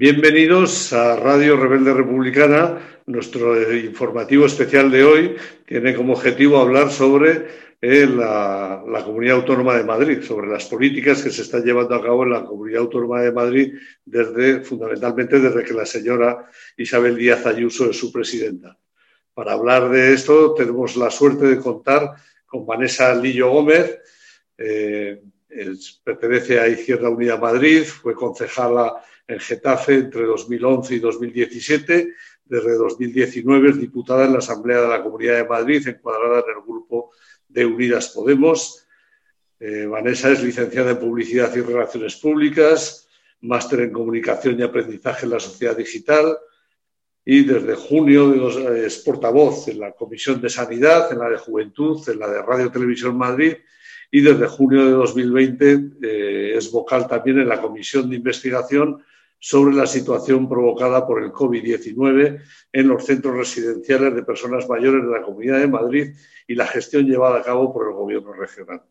[0.00, 3.02] Bienvenidos a Radio Rebelde Republicana.
[3.04, 7.48] Nuestro informativo especial de hoy tiene como objetivo hablar sobre
[7.82, 12.22] eh, la, Comunidad Autónoma de Madrid, sobre las políticas que se están llevando a cabo
[12.22, 16.48] en la Comunidad Autónoma de Madrid desde, fundamentalmente desde que la señora
[16.78, 18.78] Isabel Díaz Ayuso es su presidenta.
[19.34, 22.14] Para hablar de esto tenemos la suerte de contar
[22.46, 23.98] con Vanessa Lillo Gómez,
[24.56, 25.20] eh,
[26.02, 28.94] pertenece a Izquierda Unida Madrid, fue concejala
[29.30, 32.14] en Getafe entre 2011 y 2017.
[32.44, 36.62] Desde 2019 es diputada en la Asamblea de la Comunidad de Madrid, encuadrada en el
[36.66, 37.12] grupo
[37.48, 38.86] de Unidas Podemos.
[39.60, 43.08] Eh, Vanessa es licenciada en Publicidad y Relaciones Públicas,
[43.42, 46.36] máster en Comunicación y Aprendizaje en la Sociedad Digital
[47.24, 52.00] y desde junio de es portavoz en la Comisión de Sanidad, en la de Juventud,
[52.08, 53.54] en la de Radio Televisión Madrid
[54.10, 59.04] y desde junio de 2020 eh, es vocal también en la Comisión de Investigación
[59.40, 65.10] sobre la situación provocada por el COVID-19 en los centros residenciales de personas mayores de
[65.10, 66.14] la Comunidad de Madrid
[66.46, 68.82] y la gestión llevada a cabo por el Gobierno regional.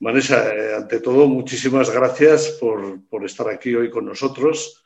[0.00, 4.84] Vanessa, eh, ante todo, muchísimas gracias por, estar aquí hoy con nosotros.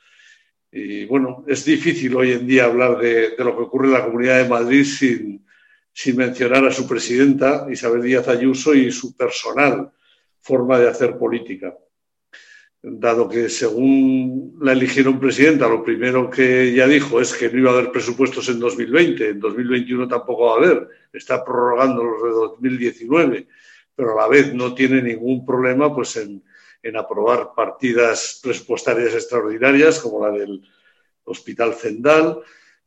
[0.70, 4.04] Y bueno, es difícil hoy en día hablar de, de lo que ocurre en la
[4.04, 5.44] Comunidad de Madrid sin,
[5.92, 9.90] sin mencionar a su presidenta, Isabel Díaz Ayuso, y su personal
[10.40, 11.76] forma de hacer política.
[12.84, 17.70] Dado que según la eligieron presidenta, lo primero que ella dijo es que no iba
[17.70, 22.30] a haber presupuestos en 2020, en 2021 tampoco va a haber, está prorrogando los de
[22.30, 23.46] 2019,
[23.94, 26.42] pero a la vez no tiene ningún problema pues, en,
[26.96, 30.60] aprobar partidas presupuestarias extraordinarias como la del
[31.22, 32.40] Hospital Zendal,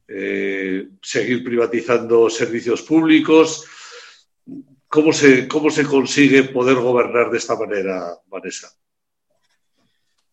[0.10, 3.66] eh, seguir privatizando servicios públicos.
[4.90, 8.76] ¿Cómo se, ¿Cómo se consigue poder gobernar de esta manera, Vanessa?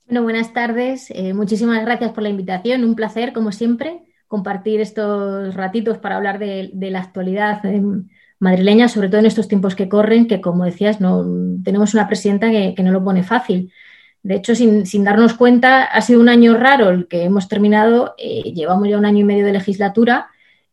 [0.07, 1.11] Bueno, buenas tardes.
[1.11, 2.85] Eh, muchísimas gracias por la invitación.
[2.85, 7.83] Un placer, como siempre, compartir estos ratitos para hablar de, la actualidad eh,
[8.39, 11.25] madrileña, sobre todo en estos tiempos que corren, que como decías, no
[11.65, 13.73] tenemos una presidenta que no lo pone fácil.
[14.23, 18.15] De hecho, sin, darnos cuenta, ha sido un año raro el que hemos terminado.
[18.19, 20.29] Eh, llevamos ya un año y medio de legislatura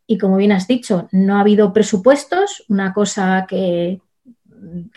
[0.05, 4.01] y, como bien has dicho, no ha habido presupuestos, una cosa que,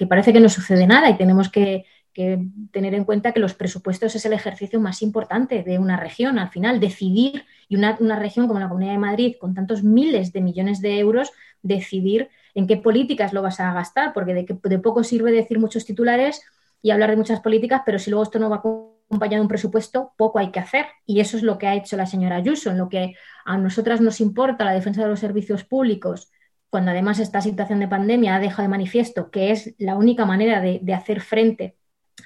[0.08, 4.24] parece que no sucede nada y tenemos que, tener en cuenta que los presupuestos es
[4.26, 6.38] el ejercicio más importante de una región.
[6.38, 10.42] Al final, decidir, y una, región como la Comunidad de Madrid, con tantos miles de
[10.42, 15.04] millones de euros, decidir en qué políticas lo vas a gastar, porque de, de poco
[15.04, 16.42] sirve decir muchos titulares
[16.82, 20.12] y hablar de muchas políticas, pero si luego esto no va acompañado de un presupuesto,
[20.18, 20.86] poco hay que hacer.
[21.06, 23.14] Y eso es lo que ha hecho la señora Ayuso, en lo que
[23.46, 26.30] a nosotras nos importa la defensa de los servicios públicos,
[26.68, 30.60] cuando además esta situación de pandemia ha dejado de manifiesto que es la única manera
[30.60, 31.76] de, de hacer frente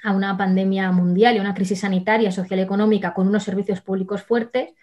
[0.03, 4.23] a una pandemia mundial y una crisis sanitaria, social y económica con unos servicios públicos
[4.23, 4.73] fuertes,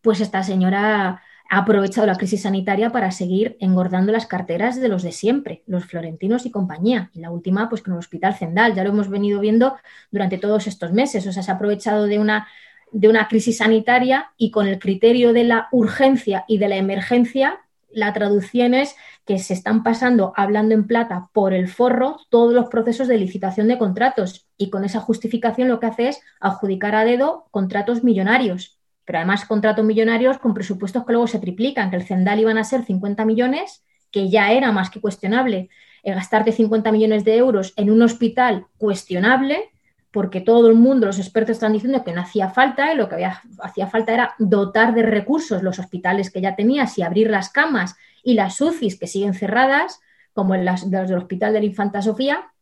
[0.00, 5.02] pues esta señora ha aprovechado la crisis sanitaria para seguir engordando las carteras de los
[5.02, 7.10] de siempre, los florentinos y compañía.
[7.14, 9.76] Y la última, pues con el Hospital Zendal, ya lo hemos venido viendo
[10.10, 11.26] durante todos estos meses.
[11.26, 12.46] O sea, se ha aprovechado de una,
[12.92, 17.60] de una crisis sanitaria y con el criterio de la urgencia y de la emergencia,
[17.90, 18.94] la traducción es
[19.24, 23.68] que se están pasando, hablando en plata, por el forro todos los procesos de licitación
[23.68, 24.46] de contratos.
[24.56, 28.78] Y con esa justificación lo que hace es adjudicar a dedo contratos millonarios
[29.08, 32.62] pero además contratos millonarios con presupuestos que luego se triplican, que el Cendal iban a
[32.62, 35.70] ser 50 millones, que ya era más que cuestionable
[36.02, 39.70] eh, gastarte 50 millones de euros en un hospital cuestionable,
[40.10, 43.16] porque todo el mundo, los expertos están diciendo que no hacía falta y lo que
[43.16, 47.50] había, hacía falta era dotar de recursos los hospitales que ya tenías y abrir las
[47.50, 50.00] camas y las UCIs que siguen cerradas,
[50.32, 52.52] como en las, las del Hospital de la Infanta Sofía,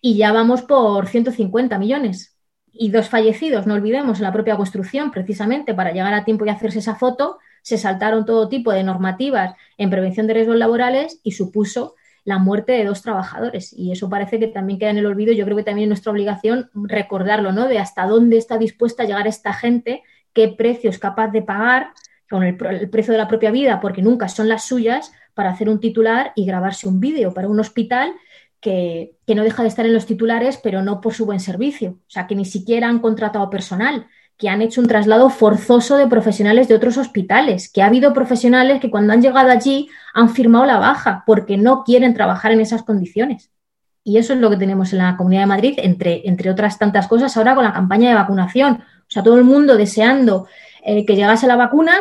[0.00, 2.36] y ya vamos por 150 millones.
[2.72, 6.50] Y dos fallecidos, no olvidemos, en la propia construcción, precisamente para llegar a tiempo y
[6.50, 11.32] hacerse esa foto, se saltaron todo tipo de normativas en prevención de riesgos laborales y
[11.32, 11.94] supuso
[12.24, 13.72] la muerte de dos trabajadores.
[13.72, 15.32] Y eso parece que también queda en el olvido.
[15.32, 17.68] Yo creo que también es nuestra obligación recordarlo, ¿no?
[17.68, 20.02] De hasta dónde está dispuesta a llegar esta gente,
[20.32, 21.92] qué precio es capaz de pagar
[22.28, 25.68] con el, el precio de la propia vida, porque nunca son las suyas, para hacer
[25.68, 28.14] un titular y grabarse un vídeo para un hospital
[28.60, 31.92] que, no deja de estar en los titulares, pero no por su buen servicio.
[31.92, 34.06] O sea, que ni siquiera han contratado personal,
[34.40, 38.80] que han hecho un traslado forzoso de profesionales de otros hospitales, que ha habido profesionales
[38.80, 42.82] que cuando han llegado allí han firmado la baja porque no quieren trabajar en esas
[42.82, 43.50] condiciones.
[44.02, 47.06] Y eso es lo que tenemos en la Comunidad de Madrid, entre, entre otras tantas
[47.06, 48.82] cosas, ahora con la campaña de vacunación.
[48.82, 50.46] O sea, todo el mundo deseando
[50.82, 51.92] eh, que llegase la vacuna,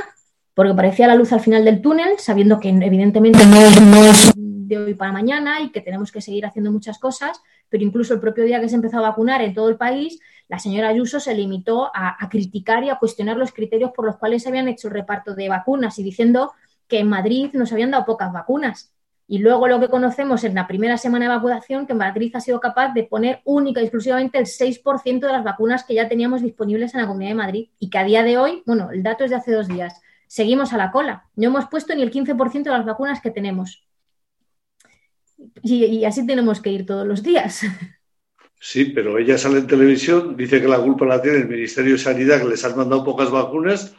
[0.54, 4.94] porque parecía la luz al final del túnel, sabiendo que evidentemente no es, de hoy
[4.94, 8.60] para mañana y que tenemos que seguir haciendo muchas cosas, pero incluso el propio día
[8.60, 12.18] que se empezó a vacunar en todo el país, la señora Ayuso se limitó a,
[12.30, 15.48] criticar y a cuestionar los criterios por los cuales se habían hecho el reparto de
[15.48, 16.54] vacunas y diciendo
[16.88, 18.92] que en Madrid nos habían dado pocas vacunas.
[19.28, 22.60] Y luego lo que conocemos en la primera semana de vacunación, que Madrid ha sido
[22.60, 26.96] capaz de poner única y exclusivamente el 6% de las vacunas que ya teníamos disponibles
[26.96, 29.30] en la Comunidad de Madrid y que a día de hoy, bueno, el dato es
[29.30, 31.26] de hace dos días, seguimos a la cola.
[31.36, 33.88] No hemos puesto ni el 15% de las vacunas que tenemos.
[35.64, 37.62] Y, así tenemos que ir todos los días.
[38.62, 41.98] Sí, pero ella sale en televisión, dice que la culpa la tiene el Ministerio de
[41.98, 43.96] Sanidad, que les han mandado pocas vacunas.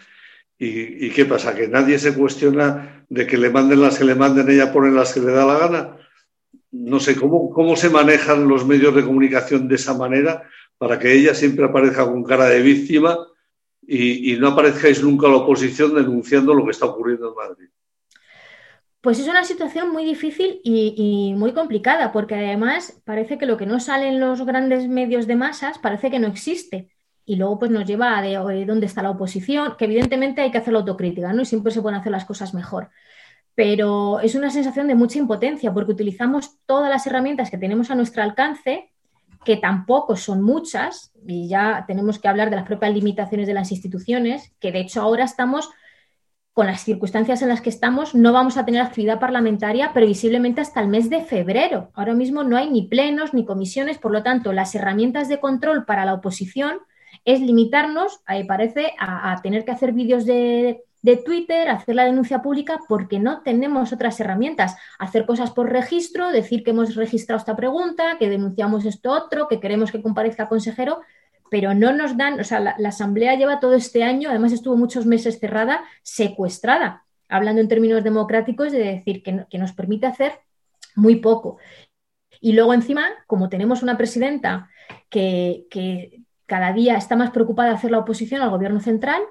[0.58, 1.54] ¿Y, qué pasa?
[1.54, 5.14] ¿Que nadie se cuestiona de que le manden las que le manden, ella pone las
[5.14, 5.96] que le da la gana?
[6.72, 10.42] No sé, ¿cómo, cómo se manejan los medios de comunicación de esa manera
[10.76, 13.18] para que ella siempre aparezca con cara de víctima
[13.86, 17.68] y, no aparezcáis nunca a la oposición denunciando lo que está ocurriendo en Madrid?
[19.00, 23.64] Pues es una situación muy difícil y, muy complicada, porque además parece que lo que
[23.64, 26.90] no sale en los grandes medios de masas parece que no existe.
[27.24, 30.58] Y luego pues nos lleva a de, dónde está la oposición, que evidentemente hay que
[30.58, 31.42] hacer la autocrítica, ¿no?
[31.42, 32.90] Y siempre se pueden hacer las cosas mejor.
[33.54, 37.94] Pero es una sensación de mucha impotencia, porque utilizamos todas las herramientas que tenemos a
[37.94, 38.90] nuestro alcance,
[39.44, 43.72] que tampoco son muchas, y ya tenemos que hablar de las propias limitaciones de las
[43.72, 45.70] instituciones, que de hecho ahora estamos
[46.52, 50.80] con las circunstancias en las que estamos, no vamos a tener actividad parlamentaria previsiblemente hasta
[50.80, 51.90] el mes de febrero.
[51.94, 55.84] Ahora mismo no hay ni plenos ni comisiones, por lo tanto, las herramientas de control
[55.84, 56.78] para la oposición
[57.24, 62.42] es limitarnos, ahí parece, a, tener que hacer vídeos de, de Twitter, hacer la denuncia
[62.42, 64.76] pública, porque no tenemos otras herramientas.
[64.98, 69.60] Hacer cosas por registro, decir que hemos registrado esta pregunta, que denunciamos esto otro, que
[69.60, 71.00] queremos que comparezca consejero,
[71.50, 75.04] pero no nos dan, o sea, la, Asamblea lleva todo este año, además estuvo muchos
[75.04, 80.32] meses cerrada, secuestrada, hablando en términos democráticos de decir que, nos permite hacer
[80.94, 81.58] muy poco.
[82.40, 84.70] Y luego encima, como tenemos una presidenta
[85.10, 85.66] que,
[86.46, 89.22] cada día está más preocupada de hacer la oposición al gobierno central,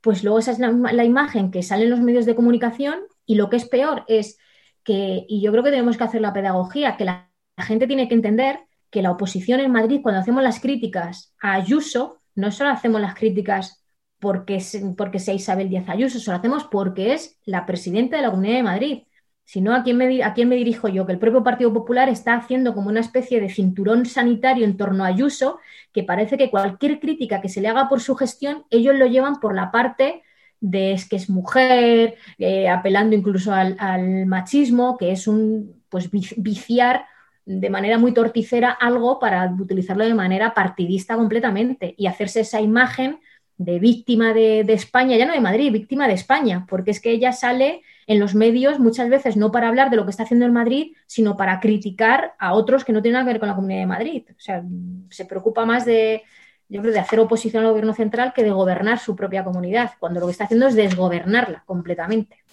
[0.00, 3.36] pues luego esa es la, la, imagen que sale en los medios de comunicación y
[3.36, 4.36] lo que es peor es
[4.82, 8.16] que, y yo creo que tenemos que hacer la pedagogía, que la gente tiene que
[8.16, 13.00] entender que la oposición en Madrid, cuando hacemos las críticas a Ayuso, no solo hacemos
[13.00, 13.84] las críticas
[14.18, 14.62] porque,
[14.96, 18.62] porque sea Isabel Díaz Ayuso, solo hacemos porque es la presidenta de la Comunidad de
[18.62, 19.02] Madrid.
[19.44, 21.06] Sino ¿a quién, me, ¿a quién me dirijo yo?
[21.06, 25.04] Que el propio Partido Popular está haciendo como una especie de cinturón sanitario en torno
[25.04, 25.60] a Ayuso,
[25.92, 29.38] que parece que cualquier crítica que se le haga por su gestión, ellos lo llevan
[29.38, 30.24] por la parte
[30.60, 36.10] de es que es mujer, eh, apelando incluso al, al, machismo, que es un pues
[36.10, 37.06] viciar
[37.46, 43.20] de manera muy torticera algo para utilizarlo de manera partidista completamente y hacerse esa imagen
[43.56, 47.32] de víctima de, España, ya no de Madrid, víctima de España, porque es que ella
[47.32, 50.52] sale en los medios muchas veces no para hablar de lo que está haciendo en
[50.52, 53.80] Madrid, sino para criticar a otros que no tienen nada que ver con la Comunidad
[53.80, 54.24] de Madrid.
[54.30, 54.62] O sea,
[55.08, 56.24] se preocupa más de,
[56.68, 60.20] yo creo, de hacer oposición al gobierno central que de gobernar su propia comunidad, cuando
[60.20, 62.45] lo que está haciendo es desgobernarla completamente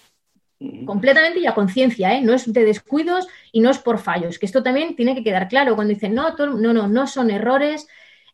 [0.86, 2.22] completamente y a conciencia, ¿eh?
[2.22, 5.48] no es de descuidos y no es por fallos, que esto también tiene que quedar
[5.48, 7.86] claro cuando dicen, no, no, no, no son errores,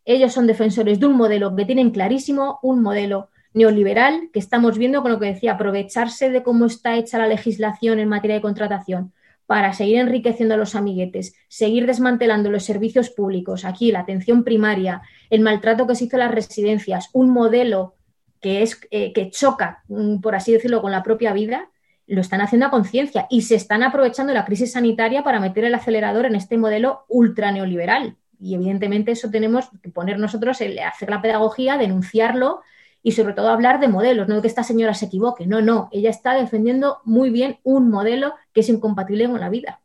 [0.05, 5.03] ellos son defensores de un modelo que tienen clarísimo, un modelo neoliberal que estamos viendo
[5.03, 9.13] con lo que decía, aprovecharse de cómo está hecha la legislación en materia de contratación
[9.47, 15.03] para seguir enriqueciendo a los amiguetes, seguir desmantelando los servicios públicos, aquí la atención primaria,
[15.29, 17.95] el maltrato que se hizo en las residencias, un modelo
[18.41, 21.70] que, es, eh, que choca, mm, por así decirlo, con la propia vida,
[22.15, 25.75] lo están haciendo a conciencia y se están aprovechando la crisis sanitaria para meter el
[25.75, 28.17] acelerador en este modelo ultra neoliberal.
[28.41, 32.63] Y evidentemente eso tenemos que poner nosotros, hacer la pedagogía, denunciarlo
[33.03, 35.47] y sobre todo hablar de modelos, no de que esta señora se equivoque.
[35.47, 39.81] No, no, ella está defendiendo muy bien un modelo que es incompatible con la vida.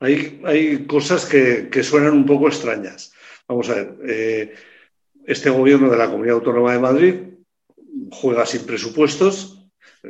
[0.00, 3.12] Hay, hay cosas que, suenan un poco extrañas.
[3.48, 4.54] Vamos a ver, eh,
[5.24, 7.14] este gobierno de la Comunidad Autónoma de Madrid
[8.10, 9.55] juega sin presupuestos,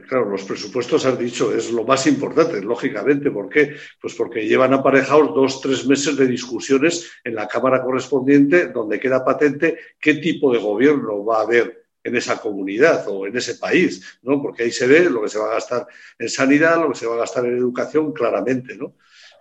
[0.02, 3.30] Claro, los presupuestos, has dicho, es lo más importante, lógicamente.
[3.30, 3.76] ¿Por qué?
[4.00, 9.24] Pues porque llevan aparejados dos, tres meses de discusiones en la Cámara correspondiente donde queda
[9.24, 14.18] patente qué tipo de gobierno va a haber en esa comunidad o en ese país,
[14.22, 14.40] ¿no?
[14.40, 15.86] Porque ahí se ve lo que se va a gastar
[16.18, 18.94] en sanidad, lo que se va a gastar en educación, claramente, ¿no?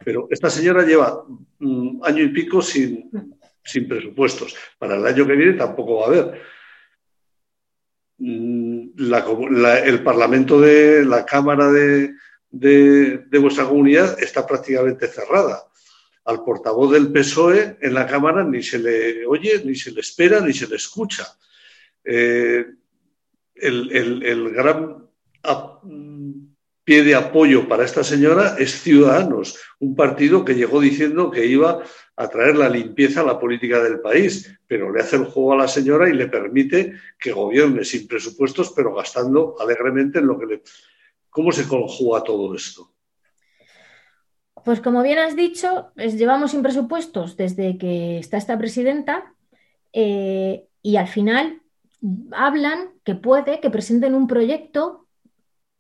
[0.03, 1.23] Pero esta señora lleva
[1.59, 3.09] un año y pico sin,
[3.63, 4.55] sin presupuestos.
[4.77, 6.41] Para el año que viene tampoco va a haber
[8.97, 12.15] el Parlamento de la Cámara de,
[13.39, 15.63] vuestra comunidad está prácticamente cerrada.
[16.25, 20.39] Al portavoz del PSOE en la Cámara ni se le oye, ni se le espera,
[20.39, 21.27] ni se le escucha.
[22.03, 22.65] Eh,
[23.55, 25.07] el, gran
[26.83, 31.83] pie de apoyo para esta señora es Ciudadanos, un partido que llegó diciendo que iba
[32.17, 35.57] a traer la limpieza a la política del país, pero le hace el juego a
[35.57, 40.45] la señora y le permite que gobierne sin presupuestos, pero gastando alegremente en lo que
[40.45, 40.61] le...
[41.29, 42.91] ¿Cómo se conjuga todo esto?
[44.63, 49.33] Pues como bien has dicho, llevamos sin presupuestos desde que está esta presidenta
[49.91, 51.61] eh, y al final
[52.31, 55.05] hablan que puede que presenten un proyecto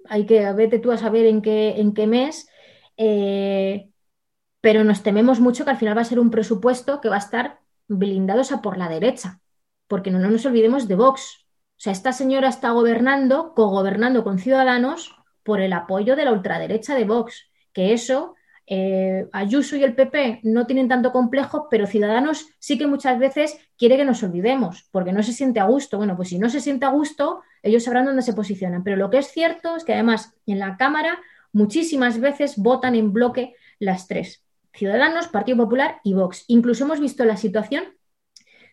[0.09, 2.49] hay que, vete tú a saber en qué, en qué mes,
[2.97, 3.89] eh,
[4.65, 7.19] pero nos tememos mucho que al final va a ser un presupuesto que va a
[7.19, 9.39] estar blindado a por la derecha,
[9.87, 11.45] porque no, nos olvidemos de Vox.
[11.45, 16.95] O sea, esta señora está gobernando, cogobernando con Ciudadanos por el apoyo de la ultraderecha
[16.95, 18.33] de Vox, que eso
[18.65, 23.59] eh, Ayuso y el PP no tienen tanto complejo, pero Ciudadanos sí que muchas veces
[23.77, 25.97] quiere que nos olvidemos, porque no se siente a gusto.
[25.97, 28.83] Bueno, pues si no se siente a gusto, ellos sabrán dónde se posicionan.
[28.83, 31.19] Pero lo que es cierto es que además en la Cámara
[31.53, 34.44] muchísimas veces votan en bloque las tres.
[34.75, 36.45] Ciudadanos, Partido Popular y Vox.
[36.47, 37.83] Incluso hemos visto la situación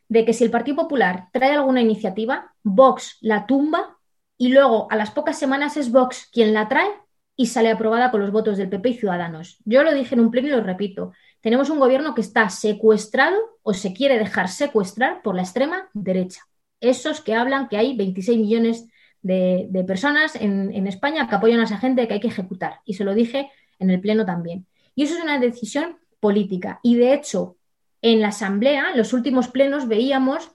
[0.09, 3.99] de que si el Partido Popular trae alguna iniciativa, Vox la tumba
[4.37, 6.91] y luego a las pocas semanas es Vox quien la trae
[7.37, 9.59] y sale aprobada con los votos del PP y Ciudadanos.
[9.65, 11.13] Yo lo dije en un pleno y lo repito.
[11.41, 16.43] Tenemos un gobierno que está secuestrado o se quiere dejar secuestrar por la extrema derecha.
[16.81, 18.87] Esos que hablan que hay 26 millones
[19.23, 22.81] de, personas en, España que apoyan a esa gente que hay que ejecutar.
[22.85, 24.67] Y se lo dije en el pleno también.
[24.95, 26.81] Y eso es una decisión política.
[26.83, 27.57] Y de hecho,
[28.03, 30.51] en la Asamblea, en los últimos plenos, veíamos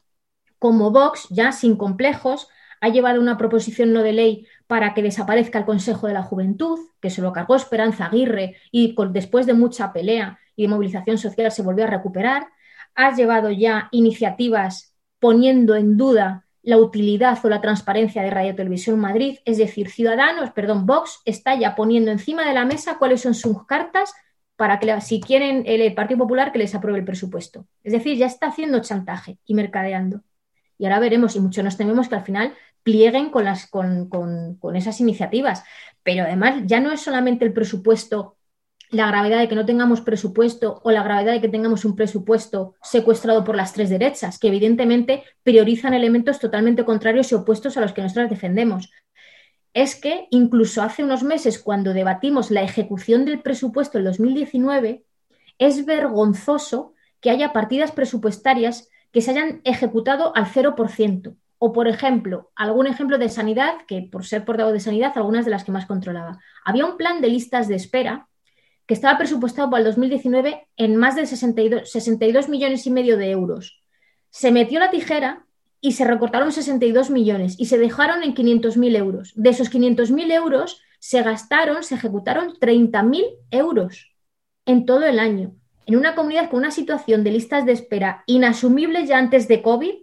[0.59, 2.47] como Vox, ya sin complejos,
[2.81, 6.79] ha llevado una proposición no de ley para que desaparezca el Consejo de la Juventud,
[7.01, 11.51] que se lo cargó Esperanza Aguirre y después de mucha pelea y de movilización social
[11.51, 12.47] se volvió a recuperar.
[12.95, 18.99] Ha llevado ya iniciativas poniendo en duda la utilidad o la transparencia de Radio Televisión
[18.99, 23.33] Madrid, es decir, Ciudadanos, perdón, Vox está ya poniendo encima de la mesa cuáles son
[23.33, 24.13] sus cartas
[24.57, 27.67] para que si quieren el Partido Popular que les apruebe el presupuesto.
[27.83, 30.21] Es decir, ya está haciendo chantaje y mercadeando.
[30.79, 33.45] Y ahora veremos, y mucho nos tememos que al final plieguen con,
[34.09, 35.63] con, con, esas iniciativas.
[36.03, 38.35] Pero además ya no es solamente el presupuesto,
[38.89, 42.75] la gravedad de que no tengamos presupuesto o la gravedad de que tengamos un presupuesto
[42.81, 47.93] secuestrado por las tres derechas, que evidentemente priorizan elementos totalmente contrarios y opuestos a los
[47.93, 48.89] que nosotros defendemos.
[49.77, 55.05] Es que incluso hace unos meses, cuando debatimos la ejecución del presupuesto en 2019,
[55.59, 61.35] es vergonzoso que haya partidas presupuestarias que se hayan ejecutado al 0%.
[61.59, 65.51] O, por ejemplo, algún ejemplo de sanidad, que por ser portavoz de sanidad, algunas de
[65.51, 66.39] las que más controlaba.
[66.65, 68.29] Había un plan de listas de espera
[68.87, 73.29] que estaba presupuestado para el 2019 en más de 62, 62 millones y medio de
[73.29, 73.83] euros.
[74.31, 75.45] Se metió la tijera
[75.87, 79.31] y se recortaron 62 millones y se dejaron en 500.000 euros.
[79.37, 84.11] De esos 500.000 euros se gastaron, se ejecutaron 30.000 euros
[84.65, 85.55] en todo el año.
[85.85, 89.93] En una comunidad con una situación de listas de espera inasumible ya antes de COVID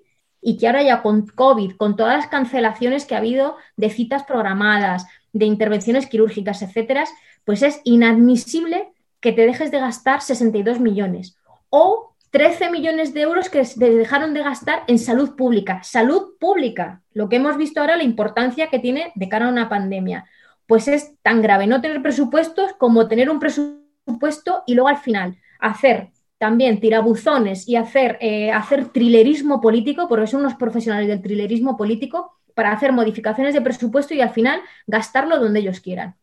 [0.40, 4.22] y que ahora ya con COVID, con todas las cancelaciones que ha habido de citas
[4.22, 7.04] programadas, de intervenciones quirúrgicas, etcétera,
[7.44, 8.88] pues es inadmisible
[9.20, 11.36] que te dejes de gastar 62 millones
[11.68, 15.84] o 13 millones de euros que dejaron de gastar en salud pública.
[15.84, 19.68] Salud pública, lo que hemos visto ahora, la importancia que tiene de cara a una
[19.68, 20.24] pandemia.
[20.66, 25.38] Pues es tan grave no tener presupuestos como tener un presupuesto y luego al final
[25.60, 31.76] hacer también tirabuzones y hacer, eh, hacer trilerismo político, porque son unos profesionales del trilerismo
[31.76, 36.16] político, para hacer modificaciones de presupuesto y al final gastarlo donde ellos quieran.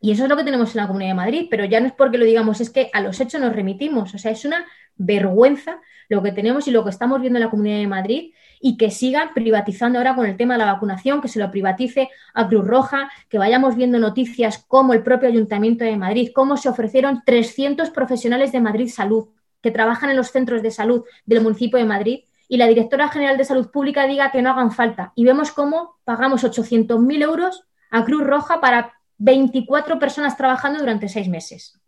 [0.00, 1.92] Y eso es lo que tenemos en la Comunidad de Madrid, pero ya no es
[1.92, 4.12] porque lo digamos, es que a los hechos nos remitimos.
[4.12, 4.66] O sea, es una
[4.96, 8.76] vergüenza lo que tenemos y lo que estamos viendo en la Comunidad de Madrid y
[8.76, 12.48] que sigan privatizando ahora con el tema de la vacunación, que se lo privatice a
[12.48, 17.22] Cruz Roja, que vayamos viendo noticias como el propio Ayuntamiento de Madrid, cómo se ofrecieron
[17.24, 19.28] 300 profesionales de Madrid Salud
[19.62, 23.38] que trabajan en los centros de salud del municipio de Madrid y la directora general
[23.38, 25.12] de salud pública diga que no hagan falta.
[25.14, 31.28] Y vemos cómo pagamos 800.000 euros a Cruz Roja para 24 personas trabajando durante seis
[31.28, 31.80] meses.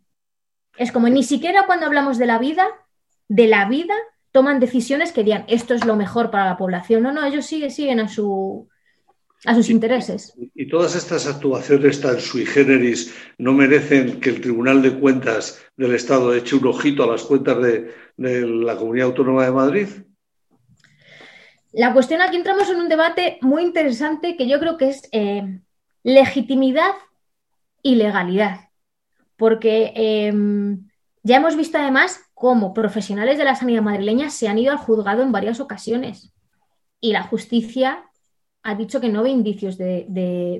[0.77, 2.65] Es como ni siquiera cuando hablamos de la vida,
[3.27, 3.95] de la vida,
[4.31, 7.03] toman decisiones que digan esto es lo mejor para la población.
[7.03, 8.67] No, no, ellos siguen, siguen a su,
[9.45, 10.33] a sus intereses.
[10.53, 15.93] Y todas estas actuaciones tan sui generis no merecen que el Tribunal de Cuentas del
[15.95, 19.87] Estado eche un ojito a las cuentas de, la Comunidad Autónoma de Madrid.
[21.73, 25.59] La cuestión aquí entramos en un debate muy interesante que yo creo que es eh,
[26.03, 26.93] legitimidad
[27.83, 28.69] y legalidad.
[29.35, 30.87] Porque em,
[31.23, 35.23] ya hemos visto además cómo profesionales de la sanidad madrileña se han ido al juzgado
[35.23, 36.31] en varias ocasiones
[37.01, 38.03] y la justicia
[38.61, 40.05] ha dicho que no ve indicios de,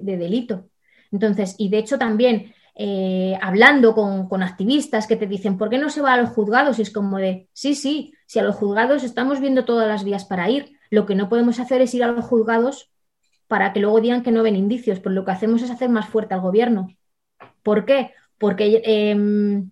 [0.02, 0.68] delito.
[1.12, 5.92] Entonces, y de hecho también eh, hablando con, activistas que te dicen, ¿por qué no
[5.92, 6.80] se va a los juzgados?
[6.80, 10.26] Y es como de, sí, sí, si a los juzgados estamos viendo todas las vías
[10.26, 12.90] para ir, lo que no podemos hacer es ir a los juzgados
[13.48, 16.10] para que luego digan que no ven indicios, pues lo que hacemos es hacer más
[16.10, 16.88] fuerte al gobierno.
[17.62, 18.12] ¿Por qué?
[18.40, 19.70] Porque em,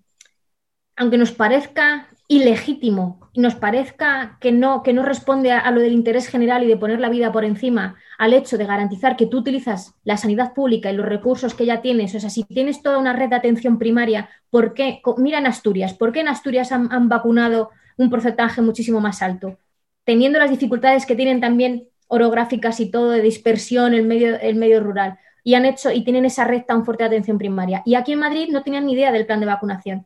[0.95, 5.93] aunque nos parezca ilegítimo y nos parezca que no, que no responde a, lo del
[5.93, 9.39] interés general y de poner la vida por encima al hecho de garantizar que tú
[9.39, 12.97] utilizas la sanidad pública y los recursos que ya tienes, o sea, si tienes toda
[12.97, 15.01] una red de atención primaria, ¿por qué?
[15.17, 19.57] Mira en Asturias, ¿por qué en Asturias han, vacunado un porcentaje muchísimo más alto?
[20.05, 25.17] Teniendo las dificultades que tienen también orográficas y todo de dispersión en el medio rural
[25.43, 27.81] y han hecho y tienen esa red tan fuerte de atención primaria.
[27.85, 30.05] Y aquí en Madrid no tenían ni idea del plan de vacunación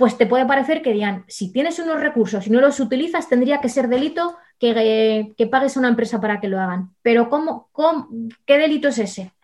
[0.00, 3.60] pues te puede parecer que digan, si tienes unos recursos y no los utilizas, tendría
[3.60, 6.94] que ser delito que, pagues a una empresa para que lo hagan.
[7.02, 7.68] Pero ¿cómo,
[8.46, 9.34] qué delito es ese?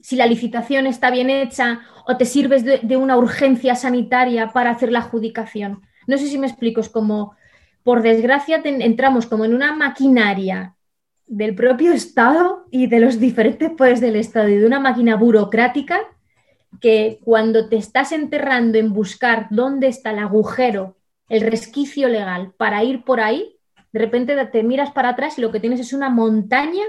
[0.00, 4.90] Si la licitación está bien hecha o te sirves de, una urgencia sanitaria para hacer
[4.90, 5.82] la adjudicación.
[6.06, 7.36] No sé si me explico, es como,
[7.82, 10.76] por desgracia, entramos como en una maquinaria
[11.26, 16.00] del propio Estado y de los diferentes poderes del Estado y de una máquina burocrática
[16.82, 20.96] que cuando te estás enterrando en buscar dónde está el agujero,
[21.28, 23.56] el resquicio legal para ir por ahí,
[23.92, 26.82] de repente te miras para atrás y lo que tienes es una montaña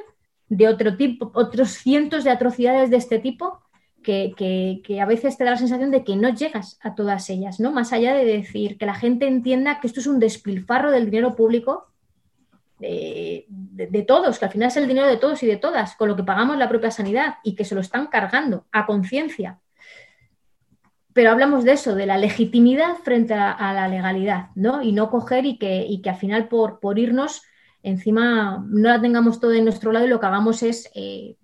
[0.50, 3.62] de otro tipo, otros cientos de atrocidades de este tipo
[4.02, 4.34] que,
[4.84, 7.72] que, a veces te da la sensación de que no llegas a todas ellas, ¿no?
[7.72, 11.36] Más allá de decir que la gente entienda que esto es un despilfarro del dinero
[11.36, 11.88] público
[12.80, 16.10] de, de, todos, que al final es el dinero de todos y de todas, con
[16.10, 19.60] lo que pagamos la propia sanidad y que se lo están cargando a conciencia
[21.14, 24.82] pero hablamos de eso, de la legitimidad frente a, la legalidad, ¿no?
[24.82, 27.44] Y no coger y que, y que al final por, por, irnos,
[27.84, 31.36] encima no la tengamos todo en nuestro lado y lo que hagamos es eh,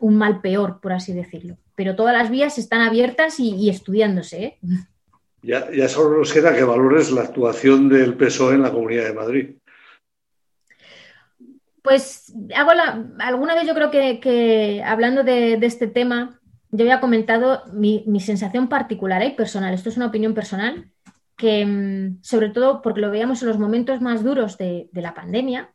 [0.00, 1.58] un mal peor, por así decirlo.
[1.74, 4.44] Pero todas las vías están abiertas y, estudiándose.
[4.44, 4.58] ¿eh?
[5.42, 9.14] Ya, ya solo nos queda que valores la actuación del PSOE en la Comunidad de
[9.14, 9.50] Madrid.
[11.82, 16.37] Pues hago la, alguna vez yo creo que, hablando de, de este tema,
[16.70, 19.34] yo había comentado mi, sensación particular y ¿eh?
[19.36, 20.90] personal, esto es una opinión personal,
[21.36, 25.72] que mm, sobre todo porque lo veíamos en los momentos más duros de, la pandemia,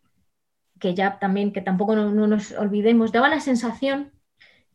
[0.80, 4.12] que ya también, que tampoco no, nos olvidemos, daba la sensación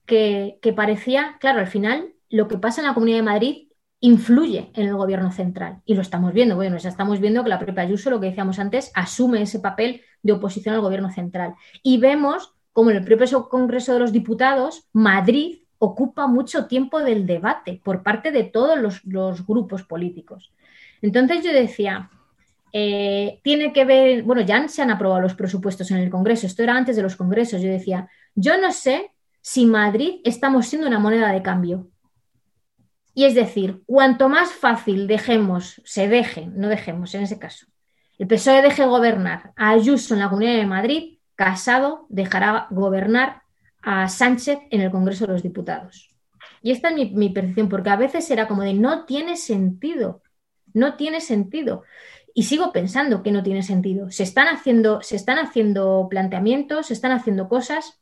[0.07, 3.69] que, parecía, claro, al final lo que pasa en la Comunidad de Madrid
[4.01, 5.83] influye en el gobierno central.
[5.85, 6.55] Y lo estamos viendo.
[6.55, 10.03] Bueno, ya estamos viendo que la propia Ayuso, lo que decíamos antes, asume ese papel
[10.23, 11.55] de oposición al gobierno central.
[11.83, 17.27] Y vemos como en el propio Congreso de los Diputados, Madrid ocupa mucho tiempo del
[17.27, 20.53] debate por parte de todos los, grupos políticos.
[21.01, 22.11] Entonces yo decía,
[22.73, 26.63] eh, tiene que ver, bueno, ya se han aprobado los presupuestos en el Congreso, esto
[26.63, 30.99] era antes de los congresos, yo decía, yo no sé si Madrid estamos siendo una
[30.99, 31.89] moneda de cambio.
[33.15, 37.67] Y es decir, cuanto más fácil dejemos, se deje, no dejemos en ese caso,
[38.19, 43.43] el PSOE deje gobernar a Ayuso en la Comunidad de Madrid, Casado dejará gobernar
[43.91, 46.11] a Sánchez en el Congreso de los Diputados.
[46.61, 50.23] Y esta es mi, percepción, porque a veces era como de no tiene sentido,
[50.75, 51.85] no tiene sentido.
[52.35, 54.11] Y sigo pensando que no tiene sentido.
[54.11, 57.99] Se están haciendo, se están haciendo planteamientos, se están haciendo cosas,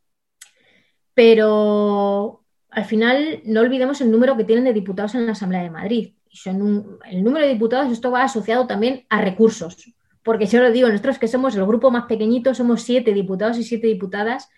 [1.15, 5.71] pero al final no olvidemos el número que tienen de diputados en la Asamblea de
[5.71, 6.15] Madrid.
[6.29, 9.95] Y son el número de diputados, esto va asociado también a recursos.
[10.25, 13.63] Porque yo lo digo, nosotros que somos el grupo más pequeñito, somos siete diputados y
[13.63, 14.49] siete diputadas,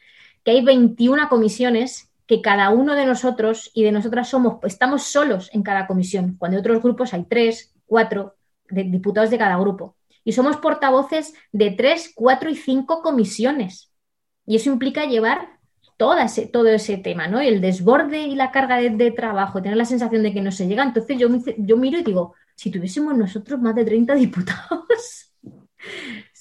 [0.44, 5.51] que hay 21 comisiones que cada uno de nosotros y de nosotras somos, estamos solos
[5.53, 8.37] en cada comisión, cuando en otros grupos hay tres, cuatro
[8.70, 9.96] diputados de cada grupo.
[10.24, 13.90] Y somos portavoces de tres, cuatro y cinco comisiones.
[14.44, 15.59] Y eso implica llevar
[15.96, 17.40] todo ese, todo ese tema, ¿no?
[17.40, 20.85] El desborde y la carga de, trabajo, tener la sensación de que no se llega.
[20.85, 25.33] Entonces yo, yo miro y digo, si tuviésemos nosotros más de 30 diputados,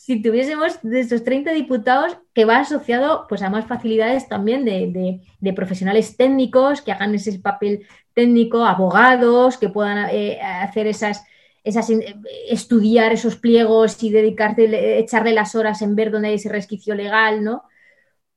[0.07, 5.53] si tuviésemos de estos 30 diputados que va asociado pues, a más facilidades también de,
[5.53, 11.25] profesionales técnicos que hagan ese papel técnico, abogados que puedan eh, hacer esas,
[11.61, 12.15] esas, eh,
[12.47, 17.43] estudiar esos pliegos y dedicarse, echarle las horas en ver dónde hay ese resquicio legal,
[17.43, 17.63] ¿no?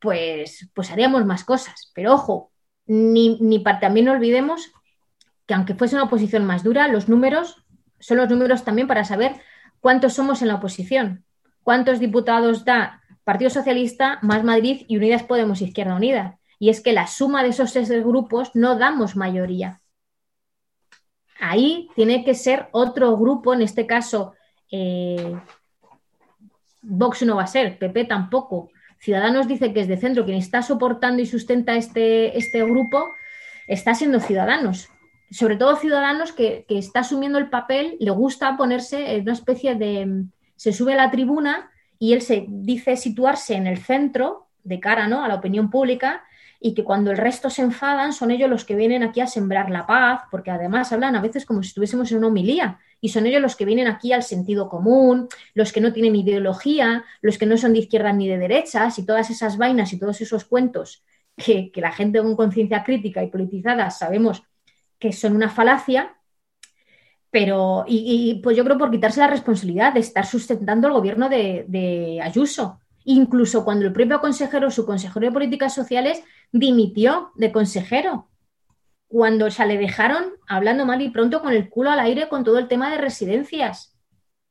[0.00, 1.92] Pues, pues haríamos más cosas.
[1.94, 2.50] Pero ojo,
[2.86, 4.72] ni, ni también no olvidemos
[5.46, 7.64] que aunque fuese una oposición más dura, los números
[8.00, 9.36] son los números también para saber
[9.78, 11.24] cuántos somos en la oposición
[11.62, 16.38] ¿Cuántos diputados da Partido Socialista, Más Madrid y Unidas Podemos Izquierda Unida?
[16.58, 19.80] Y es que la suma de esos tres grupos no damos mayoría.
[21.40, 24.34] Ahí tiene que ser otro grupo, en este caso,
[24.70, 25.36] eh,
[26.82, 28.70] Vox no va a ser, PP tampoco.
[28.98, 33.08] Ciudadanos dice que es de centro, quien está soportando y sustenta este, este grupo,
[33.66, 34.88] está siendo Ciudadanos.
[35.30, 39.74] Sobre todo Ciudadanos que, que está asumiendo el papel, le gusta ponerse en una especie
[39.74, 40.24] de...
[40.60, 45.08] Se sube a la tribuna y él se dice situarse en el centro, de cara
[45.08, 45.24] ¿no?
[45.24, 46.22] a la opinión pública,
[46.60, 49.70] y que cuando el resto se enfadan son ellos los que vienen aquí a sembrar
[49.70, 53.24] la paz, porque además hablan a veces como si estuviésemos en una homilía, y son
[53.24, 57.46] ellos los que vienen aquí al sentido común, los que no tienen ideología, los que
[57.46, 61.02] no son de izquierdas ni de derechas, y todas esas vainas y todos esos cuentos
[61.38, 64.42] que, la gente con conciencia crítica y politizada sabemos
[64.98, 66.19] que son una falacia,
[67.30, 72.20] pero, y, pues yo creo por quitarse la responsabilidad de estar sustentando el gobierno de,
[72.22, 78.26] Ayuso, incluso cuando el propio consejero, su consejero de políticas sociales, dimitió de consejero
[79.06, 82.58] cuando se le dejaron hablando mal y pronto con el culo al aire con todo
[82.58, 83.96] el tema de residencias.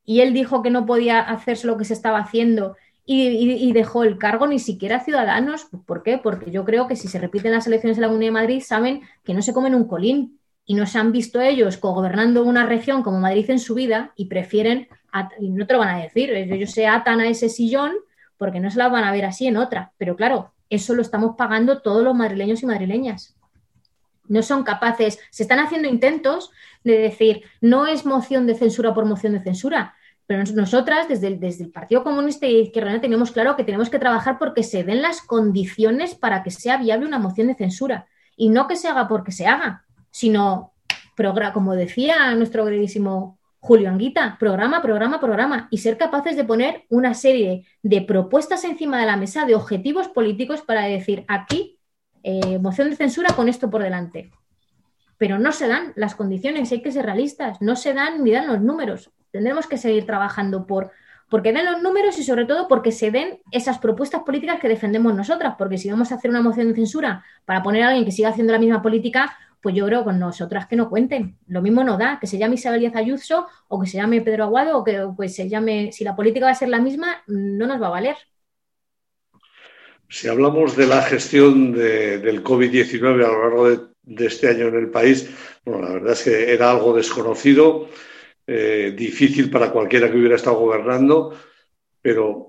[0.05, 4.17] Y él dijo que no podía hacerse lo que se estaba haciendo y, dejó el
[4.17, 5.67] cargo ni siquiera a ciudadanos.
[5.85, 6.17] ¿Por qué?
[6.17, 9.01] Porque yo creo que si se repiten las elecciones de la Comunidad de Madrid, saben
[9.23, 10.38] que no se comen un colín
[10.69, 14.25] y no se han visto ellos gobernando una región como Madrid en su vida y
[14.25, 14.87] prefieren,
[15.39, 17.93] y no te lo van a decir, ellos se atan a ese sillón
[18.37, 19.93] porque no se la van a ver así en otra.
[19.97, 23.35] Pero claro, eso lo estamos pagando todos los madrileños y madrileñas.
[24.27, 26.51] No son capaces, se están haciendo intentos
[26.83, 29.95] de decir, no es moción de censura por moción de censura,
[30.27, 33.97] pero nosotras desde el, desde el Partido Comunista y Izquierda tenemos claro que tenemos que
[33.97, 38.05] trabajar porque se den las condiciones para que sea viable una moción de censura
[38.35, 40.73] y no que se haga porque se haga, sino,
[41.53, 47.13] como decía nuestro queridísimo Julio Anguita, programa, programa, programa, y ser capaces de poner una
[47.13, 51.77] serie de propuestas encima de la mesa, de objetivos políticos para decir aquí,
[52.23, 54.31] eh, moción de censura con esto por delante.
[55.17, 58.47] Pero no se dan las condiciones, hay que ser realistas, no se dan ni dan
[58.47, 59.11] los números.
[59.31, 60.91] Tendremos que seguir trabajando por
[61.29, 65.13] porque den los números y sobre todo porque se den esas propuestas políticas que defendemos
[65.13, 68.11] nosotras, porque si vamos a hacer una moción de censura para poner a alguien que
[68.11, 71.37] siga haciendo la misma política, pues yo creo con nosotras que no cuenten.
[71.47, 74.45] Lo mismo no da, que se llame Isabel Díaz Ayuso o que se llame Pedro
[74.45, 77.67] Aguado o que pues, se llame, si la política va a ser la misma, no
[77.67, 78.15] nos va a valer.
[80.07, 84.89] Si hablamos de la gestión del COVID-19 a lo largo de, este año en el
[84.89, 85.29] país,
[85.63, 87.89] bueno, la verdad es que era algo desconocido,
[88.47, 91.37] eh, difícil para cualquiera que hubiera estado gobernando,
[92.01, 92.47] pero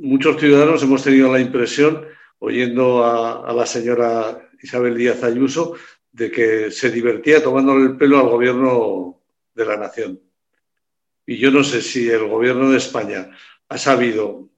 [0.00, 2.04] muchos ciudadanos hemos tenido la impresión,
[2.40, 5.76] oyendo a la señora Isabel Díaz Ayuso,
[6.16, 9.20] de que se divertía tomándole el pelo al gobierno
[9.54, 10.18] de la nación.
[11.26, 13.30] Y yo no sé si el gobierno de España
[13.68, 14.48] ha sabido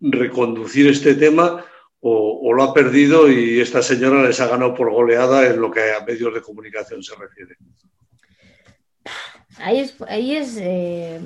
[0.00, 1.64] reconducir este tema
[2.00, 5.92] o, lo ha perdido y esta señora les ha ganado por goleada en lo que
[5.92, 7.56] a medios de comunicación se refiere.
[9.58, 11.20] Ahí es, ahí es eh,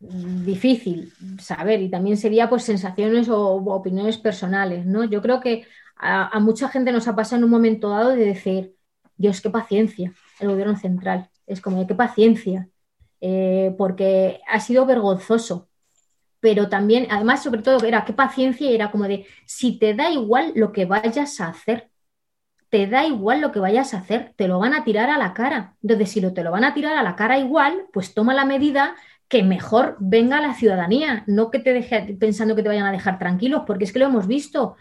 [0.00, 5.04] difícil saber y también sería pues sensaciones o opiniones personales, ¿no?
[5.04, 5.66] Yo creo que
[6.00, 8.74] a, mucha gente nos ha pasado en un momento dado de decir,
[9.16, 11.28] Dios, qué paciencia el gobierno central.
[11.46, 12.68] Es como, qué paciencia,
[13.20, 15.68] eh, porque ha sido vergonzoso.
[16.40, 20.10] Pero también, además, sobre todo, era qué paciencia y era como de, si te da
[20.10, 21.90] igual lo que vayas a hacer,
[22.70, 25.34] te da igual lo que vayas a hacer, te lo van a tirar a la
[25.34, 25.76] cara.
[25.82, 28.46] Entonces, si lo, te lo van a tirar a la cara igual, pues toma la
[28.46, 28.94] medida
[29.28, 33.18] que mejor venga la ciudadanía, no que te deje pensando que te vayan a dejar
[33.18, 34.76] tranquilos, porque es que lo hemos visto.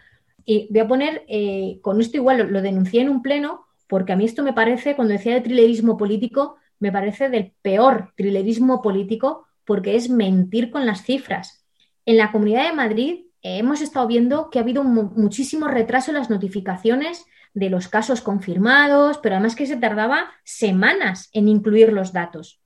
[0.52, 4.16] Y voy a poner, eh, con esto igual lo, denuncié en un pleno, porque a
[4.16, 9.46] mí esto me parece, cuando decía de trilerismo político, me parece del peor trilerismo político,
[9.64, 11.64] porque es mentir con las cifras.
[12.04, 16.18] En la Comunidad de Madrid eh, hemos estado viendo que ha habido muchísimo retraso en
[16.18, 22.12] las notificaciones de los casos confirmados, pero además que se tardaba semanas en incluir los
[22.12, 22.60] datos.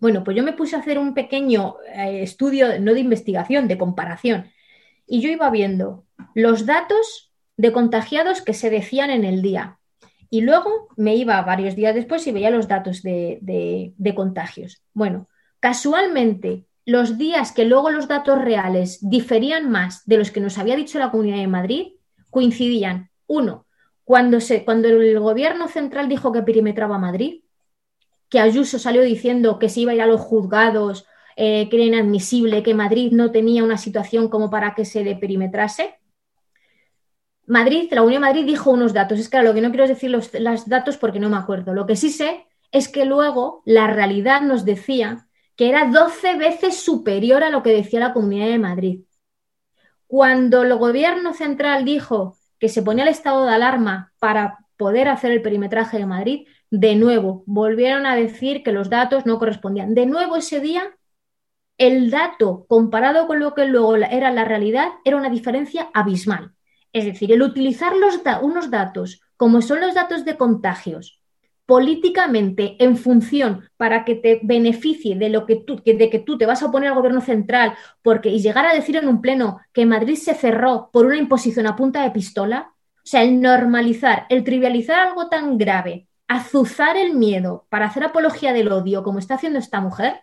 [0.00, 3.78] Bueno, pues yo me puse a hacer un pequeño eh, estudio, no de investigación, de
[3.78, 4.50] comparación,
[5.06, 9.78] y yo iba viendo los datos de contagiados que se decían en el día.
[10.30, 14.82] Y luego me iba varios días después y veía los datos de, contagios.
[14.94, 15.28] Bueno,
[15.60, 20.76] casualmente, los días que luego los datos reales diferían más de los que nos había
[20.76, 21.92] dicho la Comunidad de Madrid,
[22.30, 23.10] coincidían.
[23.26, 23.66] Uno,
[24.04, 27.42] cuando, se, cuando el gobierno central dijo que perimetraba Madrid,
[28.30, 31.04] que Ayuso salió diciendo que se iba a ir a los juzgados,
[31.36, 35.96] eh, que era inadmisible, que Madrid no tenía una situación como para que se deperimetrase.
[37.46, 39.18] Madrid, la Unión de Madrid dijo unos datos.
[39.18, 40.30] Es que lo que no quiero decir los,
[40.68, 41.74] datos porque no me acuerdo.
[41.74, 46.76] Lo que sí sé es que luego la realidad nos decía que era 12 veces
[46.76, 49.00] superior a lo que decía la Comunidad de Madrid.
[50.06, 55.32] Cuando el gobierno central dijo que se ponía el estado de alarma para poder hacer
[55.32, 59.94] el perimetraje de Madrid, de nuevo volvieron a decir que los datos no correspondían.
[59.94, 60.96] De nuevo ese día,
[61.78, 66.52] el dato comparado con lo que luego era la realidad era una diferencia abismal.
[66.92, 67.92] Es decir, el utilizar
[68.42, 71.20] unos datos como son los datos de contagios,
[71.66, 76.46] políticamente en función para que te beneficie de lo que tú, de que tú te
[76.46, 79.86] vas a oponer al gobierno central, porque y llegar a decir en un pleno que
[79.86, 84.44] Madrid se cerró por una imposición a punta de pistola, o sea, el normalizar, el
[84.44, 89.58] trivializar algo tan grave, azuzar el miedo para hacer apología del odio, como está haciendo
[89.58, 90.20] esta mujer,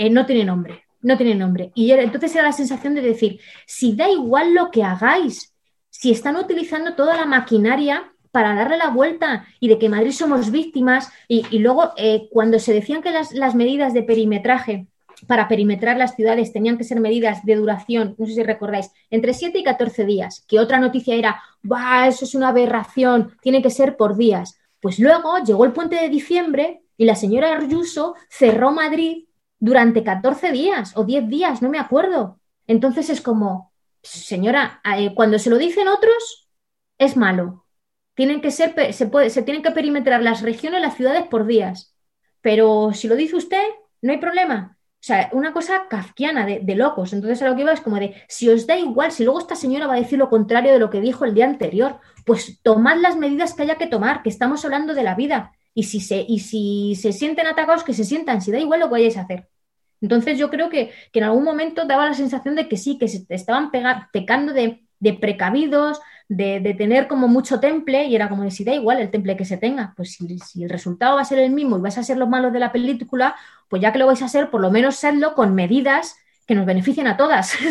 [0.00, 1.72] eh, no tiene nombre, no tiene nombre.
[1.74, 5.54] Y entonces era la sensación de decir, si da igual lo que hagáis,
[5.90, 10.50] si están utilizando toda la maquinaria para darle la vuelta y de que Madrid somos
[10.50, 11.12] víctimas.
[11.28, 14.86] Y, luego, eh, cuando se decían que las, medidas de perimetraje
[15.26, 19.34] para perimetrar las ciudades tenían que ser medidas de duración, no sé si recordáis, entre
[19.34, 23.68] 7 y 14 días, que otra noticia era, va, eso es una aberración, tiene que
[23.68, 24.58] ser por días.
[24.80, 29.24] Pues luego llegó el puente de diciembre y la señora Ayuso cerró Madrid
[29.60, 32.40] durante 14 días o 10 días, no me acuerdo.
[32.66, 36.48] Entonces es como, señora, eh, cuando se lo dicen otros,
[36.98, 37.66] es malo.
[38.14, 41.94] Tienen que ser, se, puede, se tienen que perimetrar las regiones, las ciudades por días.
[42.40, 43.62] Pero si lo dice usted,
[44.02, 44.76] no hay problema.
[44.78, 47.12] O sea, una cosa kafkiana de, de, locos.
[47.12, 49.56] Entonces a lo que iba es como de, si os da igual, si luego esta
[49.56, 52.98] señora va a decir lo contrario de lo que dijo el día anterior, pues tomad
[52.98, 55.52] las medidas que haya que tomar, que estamos hablando de la vida.
[55.74, 58.86] Y si se, y si se sienten atacados, que se sientan, si da igual lo
[58.86, 59.49] que vayáis a hacer.
[60.00, 63.24] Entonces yo creo que, en algún momento daba la sensación de que sí, que se
[63.28, 63.70] estaban
[64.12, 69.00] pecando de, de precavidos, de, tener como mucho temple y era como decir, da igual
[69.00, 71.80] el temple que se tenga, pues si, el resultado va a ser el mismo y
[71.80, 73.34] vais a ser los malos de la película,
[73.68, 76.66] pues ya que lo vais a hacer, por lo menos serlo con medidas que nos
[76.66, 77.54] beneficien a todas.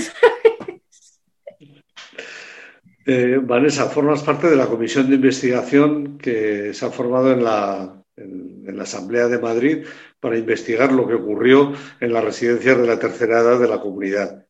[3.12, 7.99] Eh, Vanessa, formas parte de la comisión de investigación que se ha formado en la,
[8.19, 9.86] en la Asamblea de Madrid
[10.19, 14.45] para investigar lo que ocurrió en las residencias de la tercera edad de la comunidad.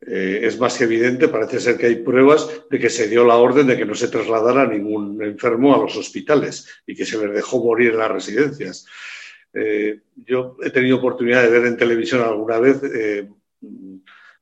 [0.00, 3.36] Eh, es más que evidente, parece ser que hay pruebas de que se dio la
[3.36, 7.34] orden de que no se trasladara ningún enfermo a los hospitales y que se les
[7.34, 8.86] dejó morir en las residencias.
[9.52, 13.28] Eh, yo he tenido oportunidad de ver en televisión alguna vez eh,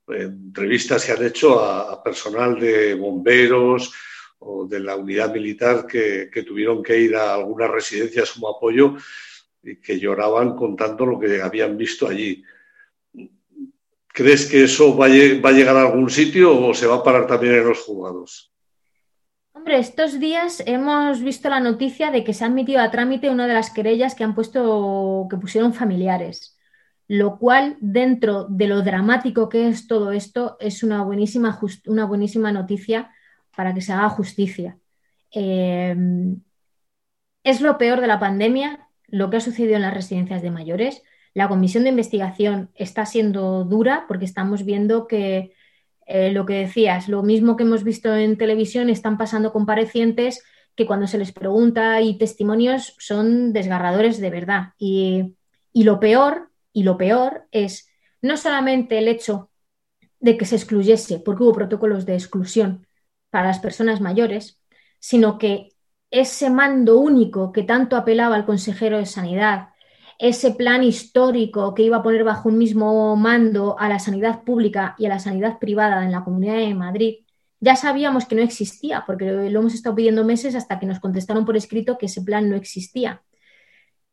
[0.08, 3.94] entrevistas que han hecho a, personal de bomberos
[4.38, 8.96] o de la unidad militar que, que tuvieron que ir a algunas residencias como apoyo
[9.62, 12.44] y que lloraban contando lo que habían visto allí.
[14.16, 17.57] ¿Crees que eso va a, llegar a algún sitio o se va a parar también
[17.57, 18.51] en los juzgados?
[19.53, 23.46] Hombre, estos días hemos visto la noticia de que se ha admitido a trámite una
[23.46, 26.57] de las querellas que han puesto, que pusieron familiares,
[27.09, 32.53] lo cual, dentro de lo dramático que es todo esto, es una buenísima, una buenísima
[32.53, 33.11] noticia
[33.57, 34.79] para que se haga justicia.
[35.33, 35.97] Eh,
[37.42, 41.03] es lo peor de la pandemia, lo que ha sucedido en las residencias de mayores
[41.37, 45.53] la comisión de investigación está siendo dura porque estamos viendo que
[46.07, 50.42] eh, lo que decías, lo mismo que hemos visto en televisión, están pasando comparecientes
[50.75, 54.69] que cuando se les pregunta y testimonios son desgarradores de verdad.
[54.79, 55.37] Y,
[55.75, 57.87] y lo peor, y lo peor es
[58.23, 59.51] no solamente el hecho
[60.19, 62.86] de que se excluyese, porque hubo protocolos de exclusión
[63.37, 64.59] para las personas mayores,
[64.99, 65.68] sino que
[66.11, 69.75] ese mando único que tanto apelaba al consejero de Sanidad,
[70.18, 74.94] ese plan histórico que iba a poner bajo un mismo mando a la sanidad pública
[74.96, 77.16] y a la sanidad privada en la Comunidad de Madrid,
[77.61, 81.44] ya sabíamos que no existía, porque lo hemos estado pidiendo meses hasta que nos contestaron
[81.44, 83.22] por escrito que ese plan no existía.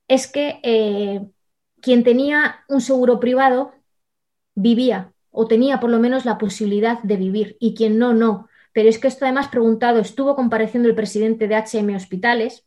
[0.09, 1.21] Es que eh,
[1.79, 3.71] quien tenía un seguro privado
[4.53, 8.49] vivía o tenía por lo menos la posibilidad de vivir y quien no, no.
[8.73, 12.65] Pero es que esto además preguntado, estuvo compareciendo el presidente de HM Hospitales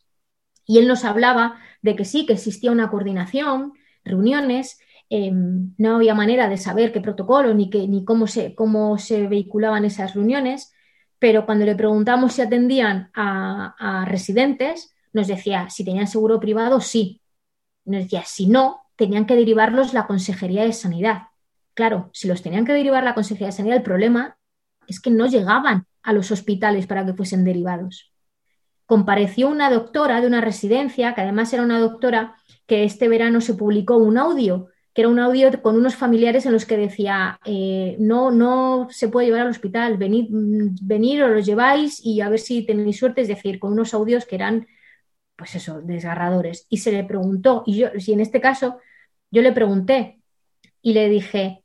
[0.64, 6.14] y él nos hablaba de que sí, que existía una coordinación, reuniones, em, no había
[6.14, 10.72] manera de saber qué protocolo ni, ni cómo, se, cómo se vehiculaban esas reuniones,
[11.18, 17.22] pero cuando le preguntamos si atendían a, residentes, nos decía si tenían seguro privado, sí.
[17.84, 21.28] Nos decía si no, tenían que derivarlos la Consejería de Sanidad.
[21.74, 24.38] Claro, si los tenían que derivar la Consejería de Sanidad, el problema
[24.88, 28.12] es que no llegaban a los hospitales para que fuesen derivados
[28.86, 33.54] compareció una doctora de una residencia, que además era una doctora que este verano se
[33.54, 37.96] publicó un audio, que era un audio con unos familiares en los que decía, eh,
[37.98, 42.38] no, no se puede llevar al hospital, venid, venir o los lleváis y a ver
[42.38, 44.66] si tenéis suerte, es decir, con unos audios que eran,
[45.36, 46.66] pues eso, desgarradores.
[46.70, 48.78] Y se le preguntó, y yo, si en este caso,
[49.30, 50.20] yo le pregunté
[50.80, 51.62] y le dije,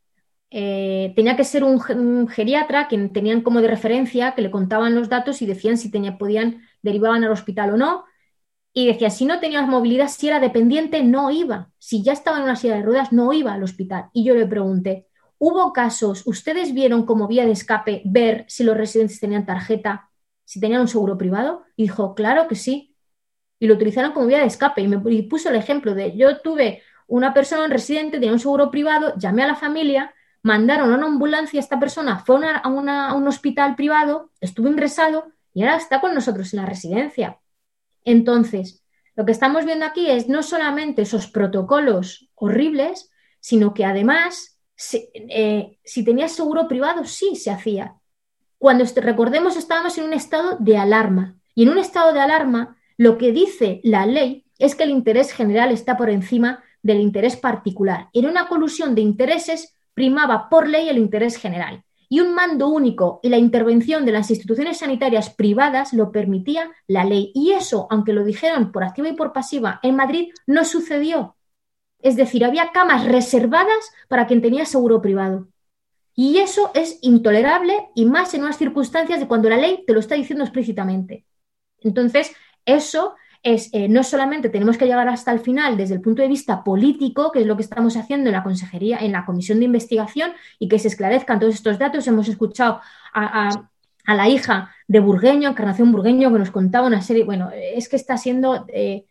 [0.52, 5.10] eh, tenía que ser un, geriatra, que tenían como de referencia, que le contaban los
[5.10, 8.06] datos y decían si tenía, podían derivaban al hospital o no.
[8.74, 11.72] Y decía, si no tenías movilidad, si era dependiente, no iba.
[11.78, 14.10] Si ya estaba en una silla de ruedas, no iba al hospital.
[14.14, 15.08] Y yo le pregunté,
[15.40, 20.12] ¿hubo casos, ustedes vieron como vía de escape ver si los residentes tenían tarjeta?
[20.52, 21.64] si tenían un seguro privado?
[21.78, 22.94] Y dijo, claro que sí.
[23.58, 24.82] Y lo utilizaron como vía de escape.
[24.82, 28.70] Y me puso el ejemplo de, yo tuve una persona en residente, tenía un seguro
[28.70, 33.76] privado, llamé a la familia, mandaron a una ambulancia, esta persona fue a, un hospital
[33.76, 37.40] privado, estuvo ingresado y ahora está con nosotros en la residencia.
[38.04, 38.84] Entonces,
[39.16, 45.10] lo que estamos viendo aquí es no solamente esos protocolos horribles, sino que además, si,
[45.14, 47.96] eh, si tenías seguro privado, sí se hacía.
[48.58, 51.36] Cuando recordemos, estábamos en un estado de alarma.
[51.54, 55.34] Y en un estado de alarma, lo que dice la ley es que el interés
[55.34, 58.10] general está por encima del interés particular.
[58.14, 63.22] En una colusión de intereses primaba por ley el interés general y un mando único
[63.24, 67.32] y la intervención de las instituciones sanitarias privadas lo permitía la ley.
[67.34, 71.38] Y eso, aunque lo dijeron por activa y por pasiva en Madrid, no sucedió.
[72.00, 75.48] Es decir, había camas reservadas para quien tenía seguro privado.
[76.14, 80.02] Y eso es intolerable y más en unas circunstancias de cuando la ley te lo
[80.02, 81.26] está diciendo explícitamente.
[81.80, 86.22] Entonces, eso es eh, no solamente tenemos que llegar hasta el final desde el punto
[86.22, 89.60] de vista político, que es lo que estamos haciendo en la consejería, en la comisión
[89.60, 92.08] de investigación, y que se esclarezcan todos estos datos.
[92.08, 92.82] Hemos escuchado
[93.14, 93.68] a,
[94.06, 97.24] la hija de Burgueño, Encarnación Burgueño, que nos contaba una serie.
[97.24, 98.66] Bueno, es que está siendo.
[98.70, 99.06] Eh,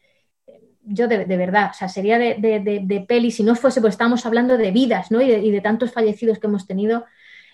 [0.82, 4.70] yo de, verdad, o sea, sería de, peli, si no fuese, pues estamos hablando de
[4.70, 5.20] vidas, ¿no?
[5.20, 7.04] Y de, tantos fallecidos que hemos tenido,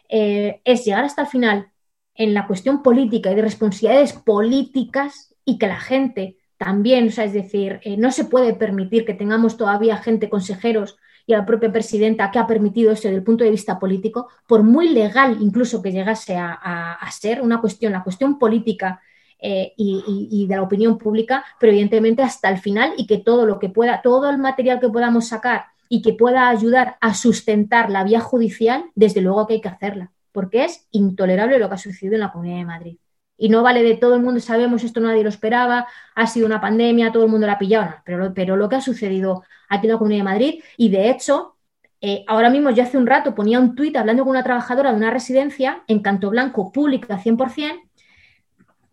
[0.08, 1.70] eh, es llegar hasta el final
[2.14, 7.24] en la cuestión política y de responsabilidades políticas y que la gente también, o sea,
[7.24, 11.46] es decir, eh, no se puede permitir que tengamos todavía gente, consejeros y a la
[11.46, 15.38] propia presidenta que ha permitido eso desde el punto de vista político, por muy legal
[15.40, 19.00] incluso que llegase a, ser una cuestión, la cuestión política
[19.38, 23.58] eh, y, de la opinión pública, pero evidentemente hasta el final y que todo lo
[23.58, 28.04] que pueda, todo el material que podamos sacar y que pueda ayudar a sustentar la
[28.04, 32.14] vía judicial, desde luego que hay que hacerla, porque es intolerable lo que ha sucedido
[32.14, 32.96] en la Comunidad de Madrid.
[33.38, 36.60] Y no vale de todo el mundo, sabemos, esto nadie lo esperaba, ha sido una
[36.60, 39.92] pandemia, todo el mundo la ha pillado, pero, pero lo que ha sucedido aquí en
[39.92, 41.56] la Comunidad de Madrid, y de hecho,
[42.00, 44.96] eh, ahora mismo yo hace un rato ponía un tuit hablando con una trabajadora de
[44.96, 47.82] una residencia en Canto Blanco, pública 100%,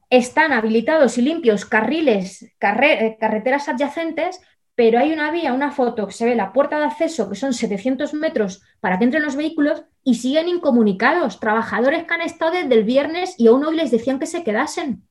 [0.10, 4.42] están habilitados y limpios carriles, eh, carreteras adyacentes,
[4.76, 8.14] pero hay una vía, una foto se ve la puerta de acceso, que son 700
[8.14, 11.40] metros para que entren los vehículos, y siguen incomunicados.
[11.40, 15.08] Trabajadores que han estado desde el viernes y aún hoy les decían que se quedasen.